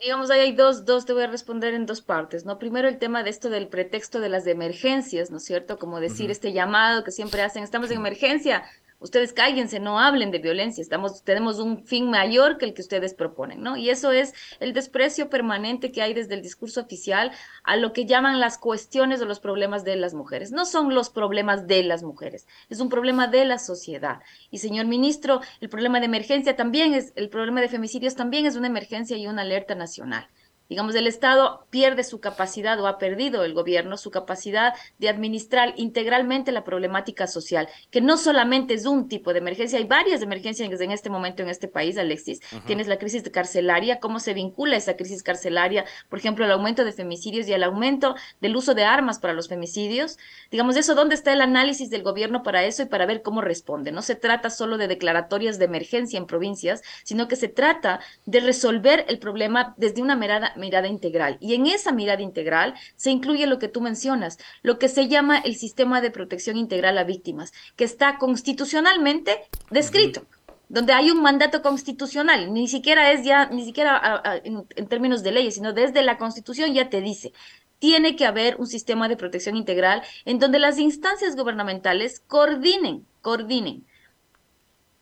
Digamos, 0.01 0.31
ahí 0.31 0.41
hay 0.41 0.53
dos, 0.53 0.85
dos, 0.85 1.05
te 1.05 1.13
voy 1.13 1.23
a 1.23 1.27
responder 1.27 1.75
en 1.75 1.87
dos 1.87 2.03
partes, 2.03 2.45
¿no? 2.45 2.59
Primero 2.59 2.89
el 2.89 2.99
tema 2.99 3.23
de 3.23 3.31
esto 3.31 3.51
del 3.51 3.69
pretexto 3.69 4.21
de 4.21 4.29
las 4.29 4.47
emergencias, 4.47 5.31
¿no 5.31 5.39
es 5.39 5.45
cierto? 5.45 5.79
Como 5.79 6.01
decir 6.01 6.31
este 6.31 6.53
llamado 6.53 7.05
que 7.05 7.11
siempre 7.11 7.43
hacen, 7.43 7.63
estamos 7.63 7.91
en 7.91 7.99
emergencia, 7.99 8.65
ustedes 9.05 9.35
cállense, 9.35 9.81
no 9.81 10.01
hablen 10.01 10.31
de 10.31 10.39
violencia, 10.39 10.81
estamos, 10.81 11.23
tenemos 11.25 11.59
un 11.59 11.85
fin 11.85 12.11
mayor 12.11 12.57
que 12.57 12.65
el 12.65 12.73
que 12.73 12.81
ustedes 12.81 13.13
proponen, 13.13 13.63
¿no? 13.63 13.77
Y 13.77 13.91
eso 13.91 14.11
es 14.11 14.33
el 14.61 14.73
desprecio 14.73 15.29
permanente 15.29 15.93
que 15.93 16.01
hay 16.01 16.15
desde 16.15 16.35
el 16.35 16.43
discurso 16.43 16.81
oficial 16.81 17.31
a 17.65 17.77
lo 17.77 17.93
que 17.93 18.07
llaman 18.07 18.41
las 18.41 18.57
cuestiones 18.57 19.21
o 19.21 19.27
los 19.27 19.41
problemas 19.41 19.85
de 19.85 19.97
las 19.97 20.15
mujeres. 20.15 20.53
No 20.53 20.65
son 20.65 20.95
los 20.95 21.11
problemas 21.11 21.67
de 21.67 21.83
las 21.83 22.03
mujeres, 22.03 22.47
es 22.71 22.81
un 22.81 22.89
problema 22.89 23.29
de 23.29 23.45
la 23.45 23.59
sociedad. 23.59 24.21
Y 24.51 24.59
señor 24.59 24.87
ministro, 24.87 25.43
el 25.61 25.69
problema 25.69 26.01
de 26.01 26.07
emergencia 26.07 26.57
también 26.57 26.95
es, 26.95 27.13
el 27.15 27.29
problema 27.29 27.61
de 27.61 27.69
femicidios 27.69 28.17
también 28.17 28.47
es 28.47 28.57
una 28.57 28.69
emergencia 28.69 29.19
y 29.19 29.27
una 29.27 29.43
alerta 29.43 29.75
nacional. 29.75 30.27
Digamos, 30.69 30.95
el 30.95 31.07
Estado 31.07 31.67
pierde 31.71 32.05
su 32.05 32.21
capacidad 32.21 32.81
o 32.81 32.87
ha 32.87 32.99
perdido 32.99 33.45
el 33.45 33.53
gobierno 33.53 33.97
su 33.97 34.11
capacidad 34.11 34.73
de 34.99 35.09
administrar 35.09 35.75
integralmente 35.77 36.53
la 36.53 36.65
problemática 36.65 37.27
social, 37.27 37.69
que 37.91 38.01
no 38.01 38.17
solamente 38.17 38.75
es 38.75 38.87
un 38.87 39.09
tipo 39.09 39.33
de 39.33 39.41
emergencia, 39.41 39.79
hay 39.79 39.85
varias 39.85 40.23
emergencias 40.23 40.81
en 40.81 40.91
este 40.91 41.11
momento 41.11 41.43
en 41.43 41.51
este 41.51 41.69
país, 41.69 41.99
Alexis. 41.99 42.41
Tienes 42.67 42.87
la 42.87 42.99
crisis 42.99 43.23
carcelaria, 43.31 44.01
cómo 44.01 44.21
se 44.21 44.33
vincula 44.35 44.77
esa 44.77 44.97
crisis 44.97 45.23
carcelaria, 45.23 45.85
por 46.09 46.19
ejemplo, 46.19 46.45
el 46.45 46.51
aumento 46.51 46.85
de 46.85 46.93
femicidios 46.93 47.47
y 47.47 47.53
el 47.53 47.63
aumento 47.63 48.15
del 48.41 48.57
uso 48.57 48.75
de 48.75 48.85
armas 48.85 49.19
para 49.19 49.35
los 49.35 49.49
femicidios. 49.49 50.19
Digamos, 50.51 50.77
eso, 50.77 50.95
¿dónde 50.95 51.15
está 51.15 51.33
el 51.33 51.43
análisis 51.43 51.91
del 51.91 52.03
gobierno 52.03 52.43
para 52.43 52.65
eso 52.65 52.83
y 52.83 52.87
para 52.87 53.07
ver 53.07 53.23
cómo 53.23 53.43
responde? 53.43 53.93
No 53.93 54.03
se 54.03 54.15
trata 54.15 54.51
solo 54.51 54.79
de 54.79 54.89
declaratorias 54.89 55.59
de 55.59 55.67
emergencia 55.67 56.19
en 56.19 56.27
provincias, 56.27 56.83
sino 57.05 57.29
que 57.29 57.37
se 57.37 57.49
trata 57.49 58.01
de 58.25 58.41
resolver 58.41 59.05
el 59.09 59.19
problema 59.19 59.75
desde 59.77 60.03
una 60.03 60.17
mirada 60.17 60.54
mirada 60.57 60.89
integral. 60.89 61.37
Y 61.41 61.55
en 61.55 61.67
esa 61.67 61.93
mirada 61.93 62.23
integral 62.23 62.75
se 62.97 63.11
incluye 63.11 63.47
lo 63.47 63.59
que 63.59 63.69
tú 63.69 63.81
mencionas, 63.81 64.39
lo 64.63 64.79
que 64.79 64.89
se 64.89 65.09
llama 65.09 65.39
el 65.39 65.57
sistema 65.57 66.01
de 66.01 66.11
protección 66.11 66.57
integral 66.57 66.99
a 66.99 67.05
víctimas, 67.05 67.53
que 67.77 67.85
está 67.85 68.19
constitucionalmente 68.19 69.39
descrito 69.71 70.27
donde 70.69 70.95
hay 70.95 71.11
un 71.11 71.23
mandato 71.23 71.63
constitucional, 71.63 72.53
ni 72.53 72.69
siquiera 72.69 73.13
es 73.13 73.23
ya, 73.23 73.47
ni 73.47 73.65
siquiera 73.65 74.23
en, 74.45 74.67
en, 74.75 74.87
términos 74.89 75.23
de 75.23 75.31
leyes, 75.31 75.55
sino 75.55 75.73
desde 75.73 76.03
la 76.03 76.17
constitución 76.17 76.73
ya 76.73 76.89
te 76.89 77.03
dice, 77.03 77.33
tiene 77.79 78.17
que 78.17 78.25
haber 78.25 78.57
un 78.57 78.67
sistema 78.67 79.09
de 79.09 79.17
protección 79.17 79.57
integral 79.57 80.03
en 80.25 80.39
donde 80.39 80.59
las 80.59 80.79
instancias 80.79 81.37
gubernamentales 81.37 82.21
coordinen, 82.27 83.07
coordinen 83.21 83.85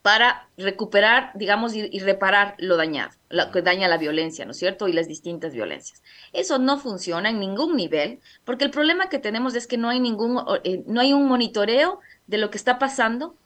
para 0.02 0.48
recuperar, 0.56 1.30
digamos, 1.34 1.74
y, 1.74 1.98
reparar 2.00 2.56
lo 2.58 2.76
dañado, 2.76 3.12
lo 3.30 3.52
que 3.52 3.62
daña 3.62 3.86
la 3.86 3.98
violencia, 3.98 4.44
¿no 4.44 4.50
es 4.50 4.58
cierto? 4.58 4.88
Y 4.88 4.92
las 4.92 5.06
distintas 5.06 5.54
violencias. 5.54 6.02
Eso 6.32 6.58
no 6.58 6.76
funciona 6.76 7.30
en 7.30 7.38
ningún 7.38 7.76
nivel, 7.76 8.18
porque 8.44 8.64
el 8.64 8.72
problema 8.72 9.08
que 9.08 9.20
tenemos 9.20 9.54
es 9.54 9.68
que 9.68 9.78
no 9.78 9.88
hay 9.88 10.00
ningún, 10.00 10.42
eh, 10.64 10.82
no 10.86 11.00
hay 11.00 11.12
un 11.12 11.28
monitoreo 11.28 12.00
de 12.26 12.38
lo 12.38 12.50
que 12.50 12.58
está 12.58 12.80
pasando, 12.80 13.36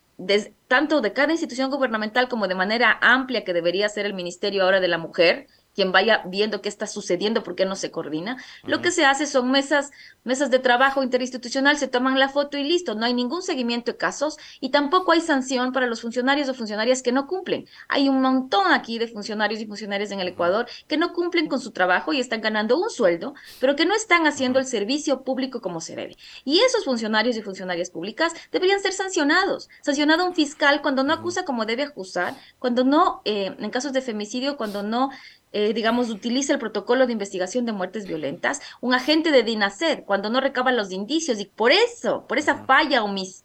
tanto 0.66 1.02
de 1.02 1.12
cada 1.12 1.32
institución 1.32 1.70
gubernamental 1.70 2.26
como 2.28 2.48
de 2.48 2.54
manera 2.54 2.98
amplia 3.02 3.44
que 3.44 3.52
debería 3.52 3.90
ser 3.90 4.06
el 4.06 4.14
Ministerio 4.14 4.62
ahora 4.62 4.80
de 4.80 4.88
la 4.88 4.96
Mujer, 4.96 5.48
quien 5.76 5.92
vaya 5.92 6.22
viendo 6.24 6.62
qué 6.62 6.70
está 6.70 6.86
sucediendo, 6.86 7.42
por 7.42 7.54
qué 7.54 7.66
no 7.66 7.76
se 7.76 7.90
coordina. 7.90 8.42
Lo 8.64 8.80
que 8.80 8.90
se 8.90 9.04
hace 9.04 9.26
son 9.26 9.50
mesas, 9.50 9.90
mesas 10.24 10.50
de 10.50 10.58
trabajo 10.58 11.02
interinstitucional, 11.02 11.76
se 11.76 11.86
toman 11.86 12.18
la 12.18 12.30
foto 12.30 12.56
y 12.56 12.64
listo, 12.64 12.94
no 12.94 13.04
hay 13.04 13.12
ningún 13.12 13.42
seguimiento 13.42 13.92
de 13.92 13.98
casos 13.98 14.38
y 14.58 14.70
tampoco 14.70 15.12
hay 15.12 15.20
sanción 15.20 15.72
para 15.72 15.86
los 15.86 16.00
funcionarios 16.00 16.48
o 16.48 16.54
funcionarias 16.54 17.02
que 17.02 17.12
no 17.12 17.26
cumplen. 17.26 17.68
Hay 17.88 18.08
un 18.08 18.22
montón 18.22 18.72
aquí 18.72 18.98
de 18.98 19.06
funcionarios 19.06 19.60
y 19.60 19.66
funcionarias 19.66 20.10
en 20.10 20.20
el 20.20 20.28
Ecuador 20.28 20.66
que 20.88 20.96
no 20.96 21.12
cumplen 21.12 21.46
con 21.46 21.60
su 21.60 21.72
trabajo 21.72 22.14
y 22.14 22.20
están 22.20 22.40
ganando 22.40 22.78
un 22.78 22.88
sueldo, 22.88 23.34
pero 23.60 23.76
que 23.76 23.84
no 23.84 23.94
están 23.94 24.26
haciendo 24.26 24.58
el 24.58 24.64
servicio 24.64 25.24
público 25.24 25.60
como 25.60 25.82
se 25.82 25.94
debe. 25.94 26.16
Y 26.46 26.60
esos 26.60 26.86
funcionarios 26.86 27.36
y 27.36 27.42
funcionarias 27.42 27.90
públicas 27.90 28.32
deberían 28.50 28.80
ser 28.80 28.94
sancionados. 28.94 29.68
Sancionado 29.82 30.24
un 30.24 30.34
fiscal 30.34 30.80
cuando 30.80 31.04
no 31.04 31.12
acusa 31.12 31.44
como 31.44 31.66
debe 31.66 31.82
acusar, 31.82 32.34
cuando 32.58 32.82
no, 32.82 33.20
eh, 33.26 33.54
en 33.58 33.70
casos 33.70 33.92
de 33.92 34.00
femicidio, 34.00 34.56
cuando 34.56 34.82
no 34.82 35.10
eh, 35.58 35.72
digamos, 35.72 36.10
utiliza 36.10 36.52
el 36.52 36.58
protocolo 36.58 37.06
de 37.06 37.14
investigación 37.14 37.64
de 37.64 37.72
muertes 37.72 38.06
violentas, 38.06 38.60
un 38.82 38.92
agente 38.92 39.30
de 39.30 39.42
DINASED, 39.42 40.04
cuando 40.04 40.28
no 40.28 40.38
recaba 40.42 40.70
los 40.70 40.92
indicios, 40.92 41.40
y 41.40 41.46
por 41.46 41.72
eso, 41.72 42.26
por 42.26 42.36
esa 42.36 42.66
falla, 42.66 43.02
omis, 43.02 43.42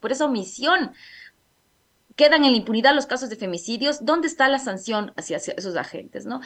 por 0.00 0.10
esa 0.10 0.24
omisión, 0.24 0.92
quedan 2.16 2.46
en 2.46 2.52
la 2.52 2.56
impunidad 2.56 2.94
los 2.94 3.04
casos 3.04 3.28
de 3.28 3.36
femicidios, 3.36 4.06
¿dónde 4.06 4.26
está 4.26 4.48
la 4.48 4.58
sanción 4.58 5.12
hacia, 5.18 5.36
esos 5.36 5.76
agentes, 5.76 6.24
no? 6.24 6.40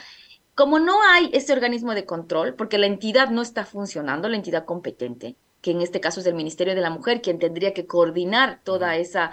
Como 0.57 0.81
no 0.81 1.01
hay 1.05 1.31
ese 1.33 1.53
organismo 1.53 1.95
de 1.95 2.07
control, 2.07 2.55
porque 2.55 2.79
la 2.79 2.87
entidad 2.87 3.31
no 3.31 3.41
está 3.41 3.65
funcionando, 3.65 4.29
la 4.29 4.35
entidad 4.35 4.65
competente, 4.65 5.37
que 5.61 5.71
en 5.71 5.81
este 5.81 6.01
caso 6.01 6.19
es 6.19 6.27
el 6.27 6.35
Ministerio 6.35 6.75
de 6.75 6.81
la 6.81 6.91
Mujer, 6.91 7.23
quien 7.23 7.39
tendría 7.39 7.73
que 7.73 7.87
coordinar 7.87 8.63
toda 8.65 8.97
esa 8.97 9.31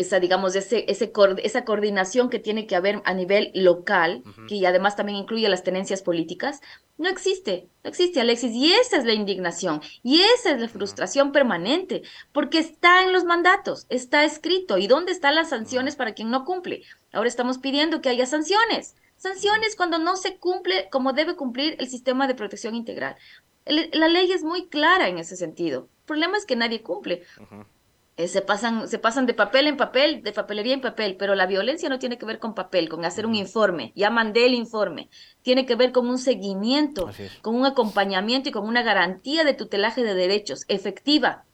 esa, 0.00 0.18
digamos, 0.18 0.56
ese, 0.56 0.84
ese, 0.88 1.12
esa 1.42 1.64
coordinación 1.64 2.30
que 2.30 2.38
tiene 2.38 2.66
que 2.66 2.76
haber 2.76 3.02
a 3.04 3.14
nivel 3.14 3.50
local, 3.54 4.22
que 4.48 4.66
además 4.66 4.96
también 4.96 5.18
incluye 5.18 5.48
las 5.48 5.62
tenencias 5.62 6.02
políticas, 6.02 6.60
no 6.98 7.08
existe, 7.08 7.68
no 7.82 7.90
existe, 7.90 8.20
Alexis. 8.20 8.52
Y 8.52 8.72
esa 8.72 8.96
es 8.96 9.04
la 9.04 9.14
indignación, 9.14 9.80
y 10.02 10.20
esa 10.20 10.50
es 10.50 10.60
la 10.60 10.68
frustración 10.68 11.32
permanente, 11.32 12.02
porque 12.32 12.58
está 12.58 13.02
en 13.04 13.12
los 13.12 13.24
mandatos, 13.24 13.86
está 13.88 14.24
escrito. 14.24 14.78
¿Y 14.78 14.86
dónde 14.86 15.12
están 15.12 15.34
las 15.34 15.50
sanciones 15.50 15.96
para 15.96 16.12
quien 16.12 16.30
no 16.30 16.44
cumple? 16.44 16.82
Ahora 17.12 17.28
estamos 17.28 17.58
pidiendo 17.58 18.00
que 18.00 18.08
haya 18.08 18.26
sanciones. 18.26 18.96
Sanciones 19.16 19.76
cuando 19.76 19.98
no 19.98 20.16
se 20.16 20.38
cumple 20.38 20.88
como 20.90 21.12
debe 21.12 21.36
cumplir 21.36 21.76
el 21.78 21.88
sistema 21.88 22.26
de 22.26 22.34
protección 22.34 22.74
integral. 22.74 23.16
la 23.66 24.08
ley 24.08 24.32
es 24.32 24.42
muy 24.42 24.68
clara 24.68 25.08
en 25.08 25.18
ese 25.18 25.36
sentido. 25.36 25.88
El 26.00 26.06
problema 26.06 26.36
es 26.36 26.46
que 26.46 26.56
nadie 26.56 26.82
cumple. 26.82 27.22
Eh, 28.16 28.28
se, 28.28 28.42
pasan, 28.42 28.88
se 28.88 28.98
pasan 28.98 29.26
de 29.26 29.34
papel 29.34 29.66
en 29.66 29.76
papel, 29.76 30.22
de 30.22 30.32
papelería 30.32 30.74
en 30.74 30.80
papel, 30.80 31.16
pero 31.16 31.34
la 31.34 31.46
violencia 31.46 31.88
no 31.88 31.98
tiene 31.98 32.18
que 32.18 32.26
ver 32.26 32.38
con 32.38 32.54
papel, 32.54 32.88
con 32.88 33.04
hacer 33.04 33.24
un 33.24 33.34
informe. 33.34 33.92
Ya 33.96 34.10
mandé 34.10 34.46
el 34.46 34.54
informe. 34.54 35.08
Tiene 35.42 35.64
que 35.64 35.74
ver 35.74 35.92
con 35.92 36.08
un 36.08 36.18
seguimiento, 36.18 37.10
con 37.40 37.54
un 37.54 37.64
acompañamiento 37.64 38.48
y 38.48 38.52
con 38.52 38.66
una 38.66 38.82
garantía 38.82 39.44
de 39.44 39.54
tutelaje 39.54 40.02
de 40.02 40.14
derechos 40.14 40.64
efectiva 40.68 41.44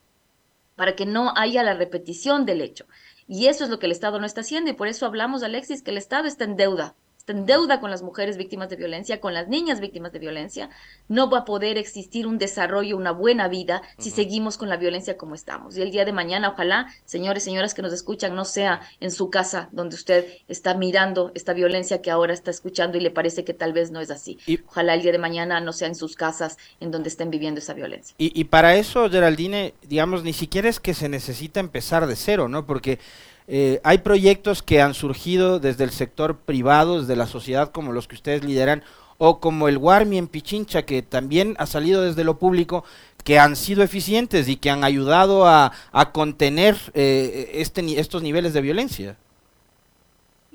para 0.74 0.96
que 0.96 1.06
no 1.06 1.32
haya 1.36 1.62
la 1.62 1.74
repetición 1.74 2.46
del 2.46 2.60
hecho. 2.60 2.86
Y 3.28 3.46
eso 3.46 3.64
es 3.64 3.70
lo 3.70 3.78
que 3.78 3.86
el 3.86 3.92
Estado 3.92 4.18
no 4.18 4.26
está 4.26 4.40
haciendo 4.40 4.70
y 4.70 4.74
por 4.74 4.88
eso 4.88 5.06
hablamos, 5.06 5.42
Alexis, 5.42 5.82
que 5.82 5.90
el 5.90 5.98
Estado 5.98 6.26
está 6.26 6.44
en 6.44 6.56
deuda 6.56 6.96
está 7.26 7.36
en 7.36 7.44
deuda 7.44 7.80
con 7.80 7.90
las 7.90 8.02
mujeres 8.02 8.36
víctimas 8.36 8.68
de 8.68 8.76
violencia, 8.76 9.20
con 9.20 9.34
las 9.34 9.48
niñas 9.48 9.80
víctimas 9.80 10.12
de 10.12 10.20
violencia, 10.20 10.70
no 11.08 11.28
va 11.28 11.38
a 11.38 11.44
poder 11.44 11.76
existir 11.76 12.24
un 12.24 12.38
desarrollo, 12.38 12.96
una 12.96 13.10
buena 13.10 13.48
vida 13.48 13.82
si 13.98 14.10
seguimos 14.10 14.56
con 14.56 14.68
la 14.68 14.76
violencia 14.76 15.16
como 15.16 15.34
estamos. 15.34 15.76
Y 15.76 15.82
el 15.82 15.90
día 15.90 16.04
de 16.04 16.12
mañana, 16.12 16.50
ojalá, 16.50 16.86
señores, 17.04 17.42
señoras 17.42 17.74
que 17.74 17.82
nos 17.82 17.92
escuchan, 17.92 18.36
no 18.36 18.44
sea 18.44 18.80
en 19.00 19.10
su 19.10 19.28
casa 19.28 19.68
donde 19.72 19.96
usted 19.96 20.26
está 20.46 20.74
mirando 20.74 21.32
esta 21.34 21.52
violencia 21.52 22.00
que 22.00 22.12
ahora 22.12 22.32
está 22.32 22.52
escuchando 22.52 22.96
y 22.96 23.00
le 23.00 23.10
parece 23.10 23.42
que 23.44 23.54
tal 23.54 23.72
vez 23.72 23.90
no 23.90 24.00
es 24.00 24.12
así. 24.12 24.38
ojalá 24.68 24.94
el 24.94 25.02
día 25.02 25.10
de 25.10 25.18
mañana 25.18 25.60
no 25.60 25.72
sea 25.72 25.88
en 25.88 25.96
sus 25.96 26.14
casas 26.14 26.58
en 26.78 26.92
donde 26.92 27.08
estén 27.08 27.30
viviendo 27.30 27.58
esa 27.58 27.74
violencia. 27.74 28.14
Y, 28.18 28.38
y 28.38 28.44
para 28.44 28.76
eso, 28.76 29.10
Geraldine, 29.10 29.74
digamos, 29.82 30.22
ni 30.22 30.32
siquiera 30.32 30.68
es 30.68 30.78
que 30.78 30.94
se 30.94 31.08
necesita 31.08 31.58
empezar 31.58 32.06
de 32.06 32.14
cero, 32.14 32.48
¿no? 32.48 32.66
Porque 32.66 33.00
eh, 33.48 33.80
hay 33.84 33.98
proyectos 33.98 34.62
que 34.62 34.80
han 34.80 34.94
surgido 34.94 35.60
desde 35.60 35.84
el 35.84 35.90
sector 35.90 36.36
privado, 36.36 37.00
desde 37.00 37.16
la 37.16 37.26
sociedad, 37.26 37.70
como 37.70 37.92
los 37.92 38.08
que 38.08 38.16
ustedes 38.16 38.44
lideran, 38.44 38.82
o 39.18 39.40
como 39.40 39.68
el 39.68 39.78
Warmi 39.78 40.18
en 40.18 40.28
Pichincha, 40.28 40.82
que 40.82 41.02
también 41.02 41.54
ha 41.58 41.66
salido 41.66 42.02
desde 42.02 42.24
lo 42.24 42.38
público, 42.38 42.84
que 43.24 43.38
han 43.38 43.56
sido 43.56 43.82
eficientes 43.82 44.48
y 44.48 44.56
que 44.56 44.70
han 44.70 44.84
ayudado 44.84 45.46
a, 45.46 45.72
contener 46.12 46.76
eh, 46.94 47.50
este, 47.54 47.98
estos 47.98 48.22
niveles 48.22 48.52
de 48.52 48.60
violencia. 48.60 49.16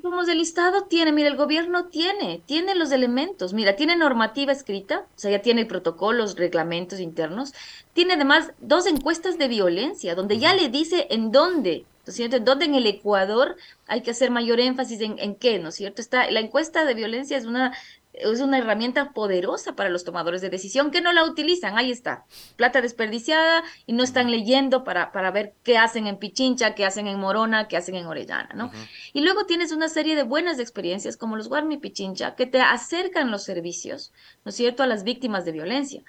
Como 0.01 0.21
el 0.23 0.41
Estado 0.41 0.85
tiene, 0.85 1.11
mira, 1.11 1.29
el 1.29 1.35
gobierno 1.35 1.85
tiene, 1.85 2.41
tiene 2.45 2.73
los 2.73 2.91
elementos, 2.91 3.53
mira, 3.53 3.75
tiene 3.75 3.95
normativa 3.95 4.51
escrita, 4.51 5.05
o 5.15 5.19
sea, 5.19 5.29
ya 5.29 5.41
tiene 5.43 5.65
protocolos, 5.65 6.37
reglamentos 6.37 6.99
internos, 6.99 7.53
tiene 7.93 8.13
además 8.13 8.51
dos 8.59 8.87
encuestas 8.87 9.37
de 9.37 9.47
violencia, 9.47 10.15
donde 10.15 10.39
ya 10.39 10.55
le 10.55 10.69
dice 10.69 11.07
en 11.11 11.31
dónde 11.31 11.85
¿no 12.05 12.11
es 12.11 12.15
cierto? 12.15 12.39
¿Dónde 12.39 12.65
en 12.65 12.75
el 12.75 12.85
Ecuador 12.85 13.57
hay 13.87 14.01
que 14.01 14.11
hacer 14.11 14.31
mayor 14.31 14.59
énfasis 14.59 15.01
en, 15.01 15.19
en 15.19 15.35
qué, 15.35 15.59
¿no 15.59 15.69
es 15.69 15.75
cierto? 15.75 16.01
Está, 16.01 16.29
la 16.31 16.39
encuesta 16.39 16.85
de 16.85 16.93
violencia 16.93 17.37
es 17.37 17.45
una, 17.45 17.73
es 18.13 18.41
una 18.41 18.57
herramienta 18.57 19.11
poderosa 19.13 19.75
para 19.75 19.89
los 19.89 20.03
tomadores 20.03 20.41
de 20.41 20.49
decisión 20.49 20.91
que 20.91 21.01
no 21.01 21.13
la 21.13 21.23
utilizan. 21.23 21.77
Ahí 21.77 21.91
está, 21.91 22.25
plata 22.55 22.81
desperdiciada 22.81 23.63
y 23.85 23.93
no 23.93 24.03
están 24.03 24.31
leyendo 24.31 24.83
para, 24.83 25.11
para 25.11 25.31
ver 25.31 25.53
qué 25.63 25.77
hacen 25.77 26.07
en 26.07 26.17
Pichincha, 26.17 26.75
qué 26.75 26.85
hacen 26.85 27.07
en 27.07 27.19
Morona, 27.19 27.67
qué 27.67 27.77
hacen 27.77 27.95
en 27.95 28.05
Orellana, 28.05 28.49
¿no? 28.55 28.71
Y 29.13 29.21
luego 29.21 29.45
tienes 29.45 29.71
una 29.71 29.87
serie 29.87 30.15
de 30.15 30.23
buenas 30.23 30.59
experiencias 30.59 31.17
como 31.17 31.37
los 31.37 31.47
Guarmi 31.47 31.77
Pichincha 31.77 32.35
que 32.35 32.45
te 32.45 32.59
acercan 32.59 33.31
los 33.31 33.43
servicios, 33.43 34.11
¿no 34.43 34.49
es 34.49 34.55
cierto?, 34.55 34.83
a 34.83 34.87
las 34.87 35.03
víctimas 35.03 35.45
de 35.45 35.51
violencia. 35.51 36.03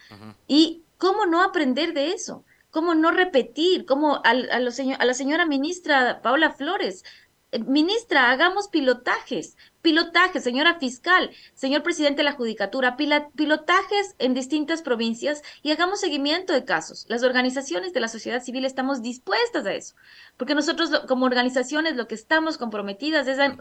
Y 0.48 0.83
cómo 0.98 1.26
no 1.26 1.42
aprender 1.42 1.94
de 1.94 2.12
eso. 2.12 2.44
¿Cómo 2.73 2.95
no 2.95 3.11
repetir? 3.11 3.85
¿Cómo 3.85 4.23
a, 4.25 4.33
la 4.33 5.15
señora 5.15 5.45
ministra 5.45 6.23
Paula 6.23 6.53
Flores? 6.53 7.05
Eh, 7.51 7.59
ministra, 7.59 8.31
hagamos 8.31 8.69
pilotajes, 8.69 9.59
pilotajes, 9.83 10.43
señora 10.43 10.79
fiscal, 10.79 11.31
señor 11.53 11.83
presidente 11.83 12.21
de 12.21 12.25
la 12.25 12.33
Judicatura, 12.33 12.97
pilotajes 12.97 14.17
en 14.19 14.33
distintas 14.33 14.81
provincias 14.81 15.43
y 15.63 15.71
hagamos 15.71 16.01
seguimiento 16.01 16.55
de 16.55 16.65
casos. 16.65 17.05
Las 17.11 17.23
organizaciones 17.23 17.93
de 17.93 18.01
la 18.01 18.09
sociedad 18.09 18.43
civil 18.43 18.65
estamos 18.65 19.03
dispuestas 19.03 19.67
a 19.67 19.75
eso, 19.75 19.95
porque 20.39 20.55
nosotros 20.55 21.03
como 21.07 21.27
organizaciones 21.27 21.95
lo 21.97 22.09
que 22.09 22.15
estamos 22.15 22.57
comprometidas 22.57 23.29
es 23.29 23.39
a 23.39 23.55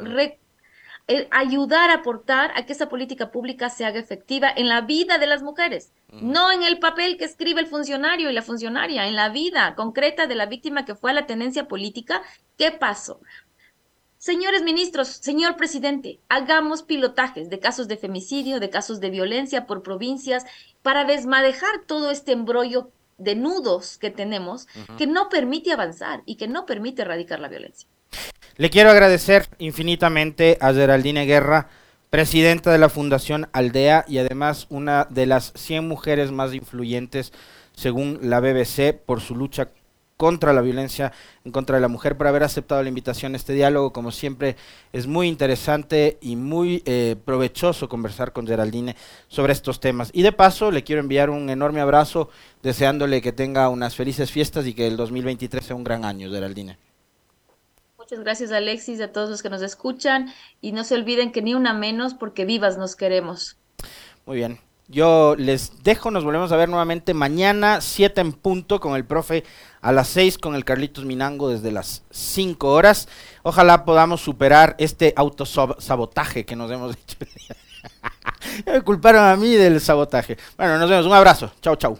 ayudar 1.31 1.89
a 1.89 1.95
aportar 1.95 2.51
a 2.55 2.65
que 2.65 2.73
esa 2.73 2.89
política 2.89 3.31
pública 3.31 3.69
se 3.69 3.85
haga 3.85 3.99
efectiva 3.99 4.49
en 4.55 4.67
la 4.67 4.81
vida 4.81 5.17
de 5.17 5.27
las 5.27 5.43
mujeres, 5.43 5.91
no 6.11 6.51
en 6.51 6.63
el 6.63 6.79
papel 6.79 7.17
que 7.17 7.25
escribe 7.25 7.61
el 7.61 7.67
funcionario 7.67 8.29
y 8.29 8.33
la 8.33 8.41
funcionaria, 8.41 9.07
en 9.07 9.15
la 9.15 9.29
vida 9.29 9.75
concreta 9.75 10.27
de 10.27 10.35
la 10.35 10.45
víctima 10.45 10.85
que 10.85 10.95
fue 10.95 11.11
a 11.11 11.15
la 11.15 11.25
tenencia 11.25 11.67
política. 11.67 12.21
¿Qué 12.57 12.71
pasó? 12.71 13.19
Señores 14.17 14.61
ministros, 14.61 15.07
señor 15.07 15.55
presidente, 15.55 16.19
hagamos 16.29 16.83
pilotajes 16.83 17.49
de 17.49 17.59
casos 17.59 17.87
de 17.87 17.97
femicidio, 17.97 18.59
de 18.59 18.69
casos 18.69 18.99
de 18.99 19.09
violencia 19.09 19.65
por 19.65 19.81
provincias, 19.81 20.45
para 20.83 21.05
desmadejar 21.05 21.85
todo 21.87 22.11
este 22.11 22.31
embrollo 22.31 22.91
de 23.17 23.35
nudos 23.35 23.97
que 23.97 24.11
tenemos 24.11 24.67
que 24.97 25.07
no 25.07 25.29
permite 25.29 25.71
avanzar 25.71 26.21
y 26.25 26.35
que 26.35 26.47
no 26.47 26.65
permite 26.65 27.01
erradicar 27.01 27.39
la 27.39 27.47
violencia. 27.47 27.87
Le 28.61 28.69
quiero 28.69 28.91
agradecer 28.91 29.47
infinitamente 29.57 30.59
a 30.61 30.71
Geraldine 30.71 31.25
Guerra, 31.25 31.69
presidenta 32.11 32.71
de 32.71 32.77
la 32.77 32.89
Fundación 32.89 33.49
Aldea 33.53 34.05
y 34.07 34.19
además 34.19 34.67
una 34.69 35.07
de 35.09 35.25
las 35.25 35.51
100 35.55 35.87
mujeres 35.87 36.31
más 36.31 36.53
influyentes 36.53 37.33
según 37.73 38.19
la 38.21 38.39
BBC 38.39 38.93
por 39.03 39.19
su 39.19 39.35
lucha 39.35 39.69
contra 40.15 40.53
la 40.53 40.61
violencia 40.61 41.11
en 41.43 41.51
contra 41.51 41.77
de 41.77 41.81
la 41.81 41.87
mujer, 41.87 42.15
por 42.15 42.27
haber 42.27 42.43
aceptado 42.43 42.83
la 42.83 42.89
invitación 42.89 43.33
a 43.33 43.37
este 43.37 43.53
diálogo. 43.53 43.91
Como 43.91 44.11
siempre, 44.11 44.55
es 44.93 45.07
muy 45.07 45.27
interesante 45.27 46.19
y 46.21 46.35
muy 46.35 46.83
eh, 46.85 47.15
provechoso 47.25 47.89
conversar 47.89 48.31
con 48.31 48.45
Geraldine 48.45 48.95
sobre 49.27 49.53
estos 49.53 49.79
temas. 49.79 50.11
Y 50.13 50.21
de 50.21 50.33
paso, 50.33 50.69
le 50.69 50.83
quiero 50.83 51.01
enviar 51.01 51.31
un 51.31 51.49
enorme 51.49 51.81
abrazo, 51.81 52.29
deseándole 52.61 53.23
que 53.23 53.31
tenga 53.31 53.69
unas 53.69 53.95
felices 53.95 54.29
fiestas 54.29 54.67
y 54.67 54.75
que 54.75 54.85
el 54.85 54.97
2023 54.97 55.65
sea 55.65 55.75
un 55.75 55.83
gran 55.83 56.05
año, 56.05 56.29
Geraldine. 56.29 56.77
Muchas 58.11 58.25
gracias 58.25 58.51
Alexis, 58.51 58.99
a 58.99 59.13
todos 59.13 59.29
los 59.29 59.41
que 59.41 59.49
nos 59.49 59.61
escuchan 59.61 60.33
y 60.59 60.73
no 60.73 60.83
se 60.83 60.95
olviden 60.95 61.31
que 61.31 61.41
ni 61.41 61.53
una 61.53 61.73
menos 61.73 62.13
porque 62.13 62.43
vivas 62.43 62.77
nos 62.77 62.97
queremos. 62.97 63.55
Muy 64.25 64.35
bien. 64.35 64.59
Yo 64.89 65.35
les 65.37 65.81
dejo, 65.81 66.11
nos 66.11 66.25
volvemos 66.25 66.51
a 66.51 66.57
ver 66.57 66.67
nuevamente 66.67 67.13
mañana, 67.13 67.79
7 67.79 68.19
en 68.19 68.33
punto, 68.33 68.81
con 68.81 68.97
el 68.97 69.05
profe, 69.05 69.45
a 69.79 69.93
las 69.93 70.09
6 70.09 70.39
con 70.39 70.55
el 70.55 70.65
Carlitos 70.65 71.05
Minango 71.05 71.47
desde 71.47 71.71
las 71.71 72.03
5 72.11 72.67
horas. 72.67 73.07
Ojalá 73.43 73.85
podamos 73.85 74.19
superar 74.19 74.75
este 74.77 75.13
autosabotaje 75.15 76.43
que 76.43 76.57
nos 76.57 76.69
hemos 76.69 76.97
hecho. 76.97 77.15
Me 78.65 78.81
culparon 78.81 79.23
a 79.23 79.37
mí 79.37 79.55
del 79.55 79.79
sabotaje. 79.79 80.37
Bueno, 80.57 80.77
nos 80.77 80.89
vemos, 80.89 81.05
un 81.05 81.13
abrazo. 81.13 81.53
Chau, 81.61 81.77
chau. 81.77 81.97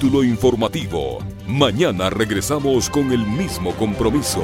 Capítulo 0.00 0.24
informativo. 0.24 1.18
Mañana 1.46 2.08
regresamos 2.08 2.88
con 2.88 3.12
el 3.12 3.26
mismo 3.26 3.72
compromiso. 3.74 4.40